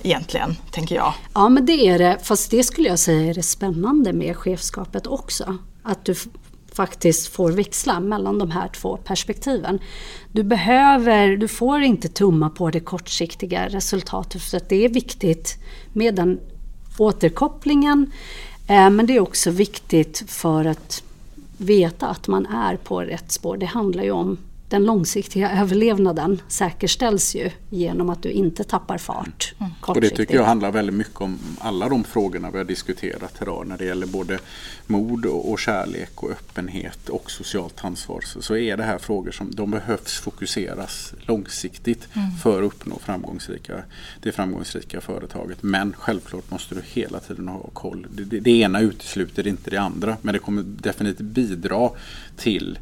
egentligen, 0.02 0.56
tänker 0.70 0.94
jag. 0.94 1.14
Ja, 1.34 1.48
men 1.48 1.66
det 1.66 1.88
är 1.88 1.98
det. 1.98 2.18
Fast 2.22 2.50
det 2.50 2.64
skulle 2.64 2.88
jag 2.88 2.98
säga 2.98 3.30
är 3.30 3.34
det 3.34 3.42
spännande 3.42 4.12
med 4.12 4.36
chefskapet 4.36 5.06
också. 5.06 5.58
Att 5.82 6.04
du 6.04 6.14
faktiskt 6.74 7.28
får 7.28 7.52
växla 7.52 8.00
mellan 8.00 8.38
de 8.38 8.50
här 8.50 8.68
två 8.68 8.96
perspektiven. 8.96 9.78
Du 10.32 10.42
behöver, 10.42 11.36
du 11.36 11.48
får 11.48 11.82
inte 11.82 12.08
tumma 12.08 12.50
på 12.50 12.70
det 12.70 12.80
kortsiktiga 12.80 13.68
resultatet 13.68 14.42
för 14.42 14.56
att 14.56 14.68
det 14.68 14.84
är 14.84 14.88
viktigt 14.88 15.58
med 15.92 16.14
den 16.14 16.40
återkopplingen. 16.98 18.12
Eh, 18.66 18.90
men 18.90 19.06
det 19.06 19.16
är 19.16 19.20
också 19.20 19.50
viktigt 19.50 20.24
för 20.26 20.64
att 20.64 21.02
veta 21.64 22.06
att 22.06 22.28
man 22.28 22.46
är 22.46 22.76
på 22.76 23.00
rätt 23.00 23.32
spår. 23.32 23.56
Det 23.56 23.66
handlar 23.66 24.04
ju 24.04 24.10
om 24.10 24.38
den 24.74 24.84
långsiktiga 24.84 25.60
överlevnaden 25.60 26.40
säkerställs 26.48 27.34
ju 27.34 27.50
genom 27.70 28.10
att 28.10 28.22
du 28.22 28.30
inte 28.30 28.64
tappar 28.64 28.98
fart. 28.98 29.54
Mm. 29.60 29.72
Och 29.80 30.00
det 30.00 30.10
tycker 30.10 30.34
jag 30.34 30.44
handlar 30.44 30.72
väldigt 30.72 30.94
mycket 30.94 31.20
om 31.20 31.38
alla 31.58 31.88
de 31.88 32.04
frågorna 32.04 32.50
vi 32.50 32.58
har 32.58 32.64
diskuterat 32.64 33.38
idag 33.42 33.66
när 33.66 33.78
det 33.78 33.84
gäller 33.84 34.06
både 34.06 34.38
mod 34.86 35.26
och 35.26 35.58
kärlek 35.58 36.22
och 36.22 36.30
öppenhet 36.30 37.08
och 37.08 37.30
socialt 37.30 37.84
ansvar. 37.84 38.20
Så, 38.20 38.42
så 38.42 38.56
är 38.56 38.76
det 38.76 38.82
här 38.82 38.98
frågor 38.98 39.30
som 39.30 39.50
de 39.50 39.70
behövs 39.70 40.20
fokuseras 40.20 41.14
långsiktigt 41.18 42.08
mm. 42.12 42.30
för 42.30 42.62
att 42.62 42.66
uppnå 42.66 42.98
framgångsrika, 42.98 43.82
det 44.22 44.32
framgångsrika 44.32 45.00
företaget. 45.00 45.62
Men 45.62 45.94
självklart 45.98 46.50
måste 46.50 46.74
du 46.74 46.82
hela 46.84 47.20
tiden 47.20 47.48
ha 47.48 47.70
koll. 47.72 48.06
Det, 48.10 48.24
det, 48.24 48.40
det 48.40 48.50
ena 48.50 48.80
utesluter 48.80 49.46
inte 49.46 49.70
det 49.70 49.78
andra 49.78 50.16
men 50.22 50.32
det 50.32 50.38
kommer 50.38 50.62
definitivt 50.62 51.26
bidra 51.26 51.90
till 52.36 52.78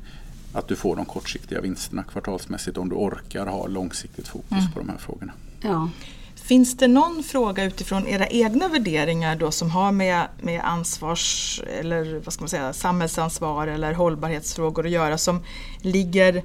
att 0.52 0.68
du 0.68 0.76
får 0.76 0.96
de 0.96 1.04
kortsiktiga 1.04 1.60
vinsterna 1.60 2.02
kvartalsmässigt 2.02 2.78
om 2.78 2.88
du 2.88 2.94
orkar 2.94 3.46
ha 3.46 3.66
långsiktigt 3.66 4.28
fokus 4.28 4.50
mm. 4.50 4.72
på 4.72 4.78
de 4.78 4.88
här 4.88 4.98
frågorna. 4.98 5.32
Ja. 5.60 5.88
Finns 6.34 6.76
det 6.76 6.88
någon 6.88 7.22
fråga 7.22 7.64
utifrån 7.64 8.06
era 8.06 8.26
egna 8.26 8.68
värderingar 8.68 9.36
då 9.36 9.50
som 9.50 9.70
har 9.70 9.92
med, 9.92 10.26
med 10.40 10.60
ansvars 10.64 11.60
eller 11.80 12.20
vad 12.24 12.32
ska 12.34 12.42
man 12.42 12.48
säga, 12.48 12.72
samhällsansvar 12.72 13.66
eller 13.66 13.92
hållbarhetsfrågor 13.92 14.86
att 14.86 14.92
göra 14.92 15.18
som 15.18 15.44
ligger, 15.80 16.36
eh, 16.36 16.42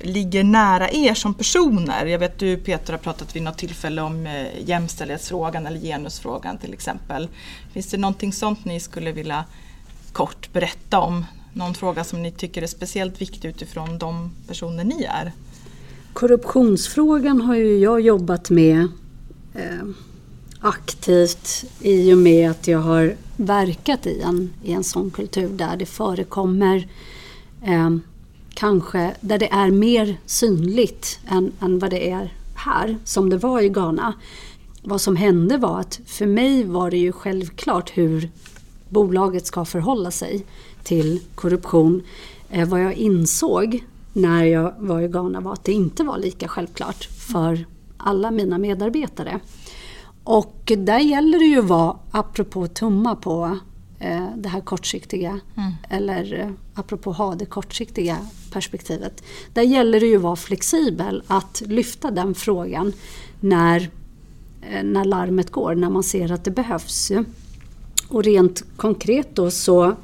ligger 0.00 0.44
nära 0.44 0.90
er 0.90 1.14
som 1.14 1.34
personer? 1.34 2.06
Jag 2.06 2.18
vet 2.18 2.38
du 2.38 2.56
Peter 2.56 2.92
har 2.92 2.98
pratat 2.98 3.36
vid 3.36 3.42
något 3.42 3.58
tillfälle 3.58 4.02
om 4.02 4.26
eh, 4.26 4.46
jämställdhetsfrågan 4.64 5.66
eller 5.66 5.80
genusfrågan 5.80 6.58
till 6.58 6.72
exempel. 6.72 7.28
Finns 7.72 7.86
det 7.90 7.96
någonting 7.96 8.32
sånt 8.32 8.64
ni 8.64 8.80
skulle 8.80 9.12
vilja 9.12 9.44
kort 10.12 10.52
berätta 10.52 10.98
om 10.98 11.24
någon 11.52 11.74
fråga 11.74 12.04
som 12.04 12.22
ni 12.22 12.30
tycker 12.30 12.62
är 12.62 12.66
speciellt 12.66 13.20
viktig 13.20 13.48
utifrån 13.48 13.98
de 13.98 14.30
personer 14.46 14.84
ni 14.84 15.04
är? 15.04 15.32
Korruptionsfrågan 16.12 17.40
har 17.40 17.54
ju 17.54 17.78
jag 17.78 18.00
jobbat 18.00 18.50
med 18.50 18.88
eh, 19.54 19.88
aktivt 20.60 21.64
i 21.80 22.12
och 22.14 22.18
med 22.18 22.50
att 22.50 22.68
jag 22.68 22.78
har 22.78 23.14
verkat 23.36 24.06
i 24.06 24.20
en, 24.20 24.50
i 24.62 24.72
en 24.72 24.84
sån 24.84 25.10
kultur 25.10 25.48
där 25.48 25.76
det 25.76 25.86
förekommer 25.86 26.88
eh, 27.62 27.90
kanske 28.54 29.14
där 29.20 29.38
det 29.38 29.52
är 29.52 29.70
mer 29.70 30.16
synligt 30.26 31.18
än, 31.28 31.52
än 31.60 31.78
vad 31.78 31.90
det 31.90 32.10
är 32.10 32.34
här, 32.54 32.98
som 33.04 33.30
det 33.30 33.36
var 33.36 33.60
i 33.60 33.68
Ghana. 33.68 34.14
Vad 34.82 35.00
som 35.00 35.16
hände 35.16 35.56
var 35.56 35.80
att 35.80 36.00
för 36.06 36.26
mig 36.26 36.64
var 36.64 36.90
det 36.90 36.98
ju 36.98 37.12
självklart 37.12 37.90
hur 37.94 38.30
bolaget 38.88 39.46
ska 39.46 39.64
förhålla 39.64 40.10
sig 40.10 40.46
till 40.82 41.20
korruption. 41.34 42.02
Eh, 42.50 42.68
vad 42.68 42.80
jag 42.80 42.94
insåg 42.94 43.84
när 44.12 44.44
jag 44.44 44.74
var 44.78 45.00
i 45.00 45.08
Ghana 45.08 45.40
var 45.40 45.52
att 45.52 45.64
det 45.64 45.72
inte 45.72 46.04
var 46.04 46.18
lika 46.18 46.48
självklart 46.48 47.04
för 47.04 47.66
alla 47.96 48.30
mina 48.30 48.58
medarbetare. 48.58 49.40
Och 50.24 50.72
där 50.78 50.98
gäller 50.98 51.38
det 51.38 51.44
ju 51.44 51.58
att 51.58 51.64
vara, 51.64 51.96
apropå 52.10 52.66
tumma 52.66 53.16
på 53.16 53.58
eh, 53.98 54.26
det 54.36 54.48
här 54.48 54.60
kortsiktiga 54.60 55.40
mm. 55.56 55.72
eller 55.88 56.40
eh, 56.40 56.50
apropå 56.74 57.12
ha 57.12 57.34
det 57.34 57.46
kortsiktiga 57.46 58.18
perspektivet. 58.52 59.22
Där 59.52 59.62
gäller 59.62 60.00
det 60.00 60.06
ju 60.06 60.16
att 60.16 60.22
vara 60.22 60.36
flexibel 60.36 61.22
att 61.26 61.62
lyfta 61.66 62.10
den 62.10 62.34
frågan 62.34 62.92
när, 63.40 63.90
när 64.82 65.04
larmet 65.04 65.50
går, 65.50 65.74
när 65.74 65.90
man 65.90 66.02
ser 66.02 66.32
att 66.32 66.44
det 66.44 66.50
behövs. 66.50 67.12
Och 68.08 68.24
rent 68.24 68.64
konkret 68.76 69.36
då 69.36 69.50
så 69.50 69.96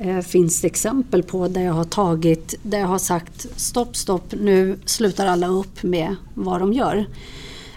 eh, 0.00 0.20
finns 0.20 0.60
det 0.60 0.66
exempel 0.66 1.22
på 1.22 1.48
där 1.48 1.62
jag 1.62 1.72
har 1.72 1.84
tagit, 1.84 2.54
där 2.62 2.78
jag 2.78 2.86
har 2.86 2.98
sagt 2.98 3.46
stopp, 3.56 3.96
stopp, 3.96 4.34
nu 4.40 4.78
slutar 4.84 5.26
alla 5.26 5.46
upp 5.46 5.82
med 5.82 6.16
vad 6.34 6.60
de 6.60 6.72
gör. 6.72 7.06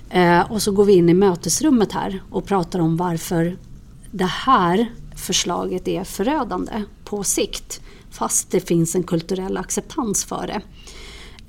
Eh, 0.10 0.52
och 0.52 0.62
så 0.62 0.72
går 0.72 0.86
vi 0.86 0.94
in 0.94 1.10
i 1.10 1.14
mötesrummet 1.14 1.92
här 1.92 2.24
och 2.30 2.46
pratar 2.46 2.80
om 2.80 2.98
varför 2.98 3.58
det 4.12 4.26
här 4.26 4.92
förslaget 5.16 5.88
är 5.88 6.04
förödande 6.04 6.84
på 7.06 7.24
sikt. 7.24 7.82
Fast 8.12 8.52
det 8.52 8.60
finns 8.60 8.96
en 8.96 9.04
kulturell 9.04 9.58
acceptans 9.58 10.26
för 10.26 10.48
det. 10.48 10.62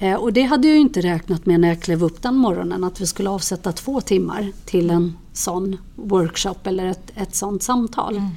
Eh, 0.07 0.15
och 0.15 0.33
det 0.33 0.43
hade 0.43 0.69
jag 0.69 0.79
inte 0.79 1.01
räknat 1.01 1.47
med 1.47 1.61
när 1.61 1.69
jag 1.69 1.83
klev 1.83 2.05
upp 2.05 2.23
den 2.23 2.37
morgonen 2.37 2.85
att 2.85 3.01
vi 3.01 3.07
skulle 3.07 3.31
avsätta 3.31 3.73
två 3.73 4.01
timmar 4.01 4.53
till 4.65 4.91
en 4.91 5.17
sån 5.33 5.77
workshop 5.95 6.57
eller 6.65 6.87
ett, 6.87 7.13
ett 7.15 7.35
sånt 7.35 7.63
samtal. 7.63 8.17
Mm. 8.17 8.31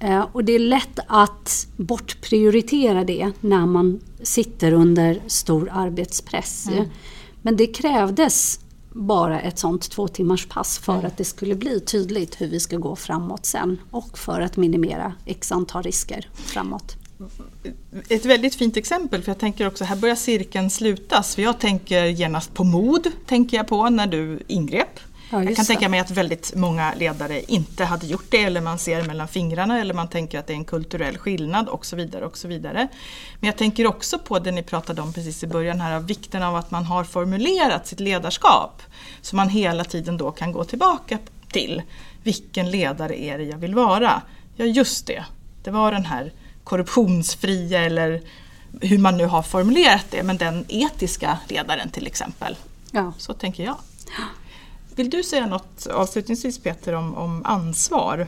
Eh, 0.00 0.26
och 0.32 0.44
det 0.44 0.52
är 0.52 0.58
lätt 0.58 0.98
att 1.06 1.66
bortprioritera 1.76 3.04
det 3.04 3.32
när 3.40 3.66
man 3.66 4.00
sitter 4.22 4.72
under 4.72 5.22
stor 5.26 5.70
arbetspress. 5.72 6.68
Mm. 6.68 6.84
Men 7.42 7.56
det 7.56 7.66
krävdes 7.66 8.60
bara 8.92 9.40
ett 9.40 9.58
sånt 9.58 9.90
två 9.90 10.08
timmars 10.08 10.46
pass 10.46 10.78
för 10.78 10.92
mm. 10.92 11.06
att 11.06 11.16
det 11.16 11.24
skulle 11.24 11.54
bli 11.54 11.80
tydligt 11.80 12.40
hur 12.40 12.46
vi 12.46 12.60
ska 12.60 12.76
gå 12.76 12.96
framåt 12.96 13.46
sen 13.46 13.80
och 13.90 14.18
för 14.18 14.40
att 14.40 14.56
minimera 14.56 15.12
x 15.26 15.52
antal 15.52 15.82
risker 15.82 16.28
framåt. 16.34 16.96
Ett 18.08 18.24
väldigt 18.24 18.54
fint 18.54 18.76
exempel 18.76 19.22
för 19.22 19.30
jag 19.30 19.38
tänker 19.38 19.66
också 19.66 19.84
här 19.84 19.96
börjar 19.96 20.14
cirkeln 20.14 20.70
slutas. 20.70 21.34
För 21.34 21.42
jag 21.42 21.58
tänker 21.58 22.04
genast 22.04 22.54
på 22.54 22.64
mod, 22.64 23.10
tänker 23.26 23.56
jag 23.56 23.68
på 23.68 23.90
när 23.90 24.06
du 24.06 24.42
ingrep. 24.46 25.00
Ja, 25.30 25.44
jag 25.44 25.56
kan 25.56 25.64
så. 25.64 25.72
tänka 25.72 25.88
mig 25.88 26.00
att 26.00 26.10
väldigt 26.10 26.54
många 26.54 26.94
ledare 26.94 27.42
inte 27.42 27.84
hade 27.84 28.06
gjort 28.06 28.26
det 28.30 28.42
eller 28.42 28.60
man 28.60 28.78
ser 28.78 29.02
mellan 29.02 29.28
fingrarna 29.28 29.80
eller 29.80 29.94
man 29.94 30.08
tänker 30.08 30.38
att 30.38 30.46
det 30.46 30.52
är 30.52 30.56
en 30.56 30.64
kulturell 30.64 31.18
skillnad 31.18 31.68
och 31.68 31.86
så 31.86 31.96
vidare. 31.96 32.26
och 32.26 32.38
så 32.38 32.48
vidare. 32.48 32.88
Men 33.40 33.46
jag 33.46 33.56
tänker 33.56 33.86
också 33.86 34.18
på 34.18 34.38
det 34.38 34.50
ni 34.50 34.62
pratade 34.62 35.02
om 35.02 35.12
precis 35.12 35.44
i 35.44 35.46
början 35.46 35.80
här, 35.80 36.00
vikten 36.00 36.42
av 36.42 36.56
att 36.56 36.70
man 36.70 36.84
har 36.84 37.04
formulerat 37.04 37.86
sitt 37.86 38.00
ledarskap. 38.00 38.82
Så 39.20 39.36
man 39.36 39.48
hela 39.48 39.84
tiden 39.84 40.16
då 40.16 40.30
kan 40.30 40.52
gå 40.52 40.64
tillbaka 40.64 41.18
till 41.52 41.82
vilken 42.22 42.70
ledare 42.70 43.20
är 43.20 43.38
det 43.38 43.44
jag 43.44 43.58
vill 43.58 43.74
vara? 43.74 44.22
Ja 44.56 44.64
just 44.64 45.06
det, 45.06 45.24
det 45.62 45.70
var 45.70 45.92
den 45.92 46.04
här 46.04 46.32
korruptionsfria 46.64 47.80
eller 47.80 48.22
hur 48.80 48.98
man 48.98 49.16
nu 49.16 49.26
har 49.26 49.42
formulerat 49.42 50.06
det, 50.10 50.22
men 50.22 50.36
den 50.36 50.64
etiska 50.68 51.38
ledaren 51.48 51.90
till 51.90 52.06
exempel. 52.06 52.56
Ja. 52.90 53.12
Så 53.18 53.34
tänker 53.34 53.64
jag. 53.64 53.76
Vill 54.98 55.10
du 55.10 55.22
säga 55.22 55.46
något 55.46 55.86
avslutningsvis 55.86 56.58
Peter 56.58 56.92
om, 56.92 57.14
om 57.14 57.42
ansvar? 57.44 58.26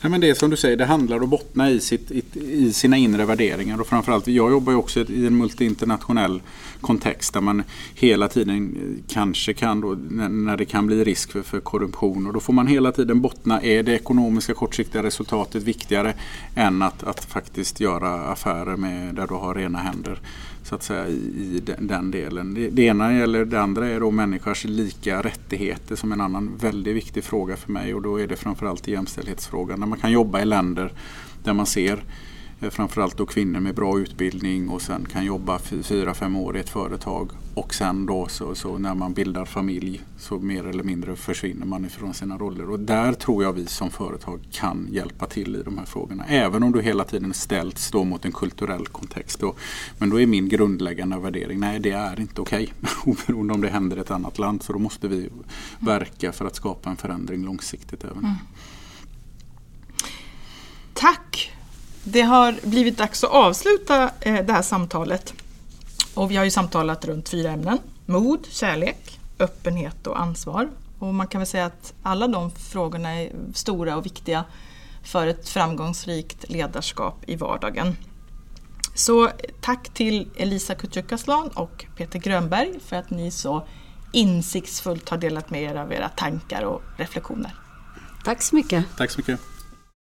Nej, 0.00 0.10
men 0.10 0.20
det 0.20 0.30
är 0.30 0.34
som 0.34 0.50
du 0.50 0.56
säger, 0.56 0.76
det 0.76 0.84
handlar 0.84 1.16
om 1.16 1.22
att 1.22 1.28
bottna 1.28 1.70
i, 1.70 1.80
sitt, 1.80 2.10
i, 2.10 2.22
i 2.36 2.72
sina 2.72 2.96
inre 2.96 3.24
värderingar. 3.24 3.80
Och 3.80 3.86
framförallt, 3.86 4.26
jag 4.26 4.50
jobbar 4.50 4.72
ju 4.72 4.78
också 4.78 5.00
i 5.00 5.26
en 5.26 5.38
multinationell 5.38 6.42
kontext 6.80 7.34
där 7.34 7.40
man 7.40 7.62
hela 7.94 8.28
tiden 8.28 8.76
kanske 9.08 9.54
kan, 9.54 9.80
då, 9.80 9.96
när, 10.10 10.28
när 10.28 10.56
det 10.56 10.64
kan 10.64 10.86
bli 10.86 11.04
risk 11.04 11.32
för, 11.32 11.42
för 11.42 11.60
korruption. 11.60 12.26
Och 12.26 12.32
då 12.32 12.40
får 12.40 12.52
man 12.52 12.66
hela 12.66 12.92
tiden 12.92 13.20
bottna, 13.20 13.62
är 13.62 13.82
det 13.82 13.92
ekonomiska 13.92 14.54
kortsiktiga 14.54 15.02
resultatet 15.02 15.62
viktigare 15.62 16.14
än 16.54 16.82
att, 16.82 17.02
att 17.02 17.24
faktiskt 17.24 17.80
göra 17.80 18.24
affärer 18.24 18.76
med, 18.76 19.14
där 19.14 19.26
du 19.26 19.34
har 19.34 19.54
rena 19.54 19.78
händer? 19.78 20.20
Så 20.62 20.74
att 20.74 20.82
säga, 20.82 21.08
i, 21.08 21.62
den 21.78 22.10
delen. 22.10 22.54
Det, 22.54 22.70
det 22.70 22.82
ena 22.82 23.14
gäller 23.14 23.44
det 23.44 23.60
andra 23.60 23.88
är 23.88 24.00
då 24.00 24.10
människors 24.10 24.64
lika 24.64 25.22
rättigheter 25.22 25.96
som 25.96 26.12
en 26.12 26.20
annan 26.20 26.56
väldigt 26.56 26.96
viktig 26.96 27.24
fråga 27.24 27.56
för 27.56 27.72
mig 27.72 27.94
och 27.94 28.02
då 28.02 28.20
är 28.20 28.26
det 28.26 28.36
framförallt 28.36 28.88
jämställdhetsfrågan. 28.88 29.80
När 29.80 29.86
man 29.86 29.98
kan 29.98 30.12
jobba 30.12 30.40
i 30.40 30.44
länder 30.44 30.92
där 31.44 31.52
man 31.52 31.66
ser 31.66 31.94
Eh, 31.96 32.29
Eh, 32.60 32.70
framförallt 32.70 33.16
då 33.16 33.26
kvinnor 33.26 33.60
med 33.60 33.74
bra 33.74 33.98
utbildning 33.98 34.68
och 34.68 34.82
sen 34.82 35.06
kan 35.06 35.24
jobba 35.24 35.58
fyra, 35.58 36.14
fem 36.14 36.36
år 36.36 36.56
i 36.56 36.60
ett 36.60 36.68
företag. 36.68 37.30
Och 37.54 37.74
sen 37.74 38.06
då 38.06 38.28
så, 38.28 38.54
så, 38.54 38.78
när 38.78 38.94
man 38.94 39.12
bildar 39.12 39.44
familj 39.44 40.00
så 40.18 40.38
mer 40.38 40.66
eller 40.66 40.84
mindre 40.84 41.16
försvinner 41.16 41.66
man 41.66 41.84
ifrån 41.84 42.14
sina 42.14 42.38
roller. 42.38 42.70
Och 42.70 42.80
där 42.80 43.12
tror 43.12 43.42
jag 43.42 43.52
vi 43.52 43.66
som 43.66 43.90
företag 43.90 44.40
kan 44.52 44.88
hjälpa 44.90 45.26
till 45.26 45.56
i 45.56 45.62
de 45.62 45.78
här 45.78 45.84
frågorna. 45.84 46.24
Även 46.28 46.62
om 46.62 46.72
du 46.72 46.82
hela 46.82 47.04
tiden 47.04 47.34
ställs 47.34 47.90
då 47.90 48.04
mot 48.04 48.24
en 48.24 48.32
kulturell 48.32 48.86
kontext. 48.86 49.40
Då. 49.40 49.54
Men 49.98 50.10
då 50.10 50.20
är 50.20 50.26
min 50.26 50.48
grundläggande 50.48 51.18
värdering, 51.18 51.60
nej 51.60 51.80
det 51.80 51.90
är 51.90 52.20
inte 52.20 52.40
okej. 52.40 52.72
Okay. 52.80 52.92
Oberoende 53.12 53.54
om 53.54 53.60
det 53.60 53.68
händer 53.68 53.96
i 53.96 54.00
ett 54.00 54.10
annat 54.10 54.38
land. 54.38 54.62
Så 54.62 54.72
då 54.72 54.78
måste 54.78 55.08
vi 55.08 55.28
verka 55.78 56.32
för 56.32 56.44
att 56.44 56.56
skapa 56.56 56.90
en 56.90 56.96
förändring 56.96 57.44
långsiktigt 57.44 58.04
även. 58.04 58.18
Mm. 58.18 58.34
Tack 60.94 61.52
det 62.04 62.22
har 62.22 62.54
blivit 62.62 62.98
dags 62.98 63.24
att 63.24 63.30
avsluta 63.30 64.10
eh, 64.20 64.44
det 64.44 64.52
här 64.52 64.62
samtalet. 64.62 65.34
Och 66.14 66.30
vi 66.30 66.36
har 66.36 66.44
ju 66.44 66.50
samtalat 66.50 67.04
runt 67.04 67.28
fyra 67.28 67.50
ämnen. 67.50 67.78
Mod, 68.06 68.46
kärlek, 68.50 69.20
öppenhet 69.38 70.06
och 70.06 70.20
ansvar. 70.20 70.68
Och 70.98 71.14
man 71.14 71.26
kan 71.26 71.38
väl 71.38 71.48
säga 71.48 71.66
att 71.66 71.94
alla 72.02 72.28
de 72.28 72.50
frågorna 72.50 73.10
är 73.10 73.32
stora 73.54 73.96
och 73.96 74.06
viktiga 74.06 74.44
för 75.02 75.26
ett 75.26 75.48
framgångsrikt 75.48 76.50
ledarskap 76.50 77.24
i 77.26 77.36
vardagen. 77.36 77.96
Så 78.94 79.30
tack 79.60 79.88
till 79.94 80.28
Elisa 80.36 80.74
Kutjukaslan 80.74 81.48
och 81.48 81.86
Peter 81.96 82.18
Grönberg 82.18 82.80
för 82.86 82.96
att 82.96 83.10
ni 83.10 83.30
så 83.30 83.66
insiktsfullt 84.12 85.08
har 85.08 85.18
delat 85.18 85.50
med 85.50 85.62
er 85.62 85.74
av 85.74 85.92
era 85.92 86.08
tankar 86.08 86.62
och 86.62 86.82
reflektioner. 86.96 87.54
Tack 88.24 88.42
så 88.42 88.54
mycket. 88.54 88.84
Tack 88.96 89.10
så 89.10 89.18
mycket. 89.18 89.49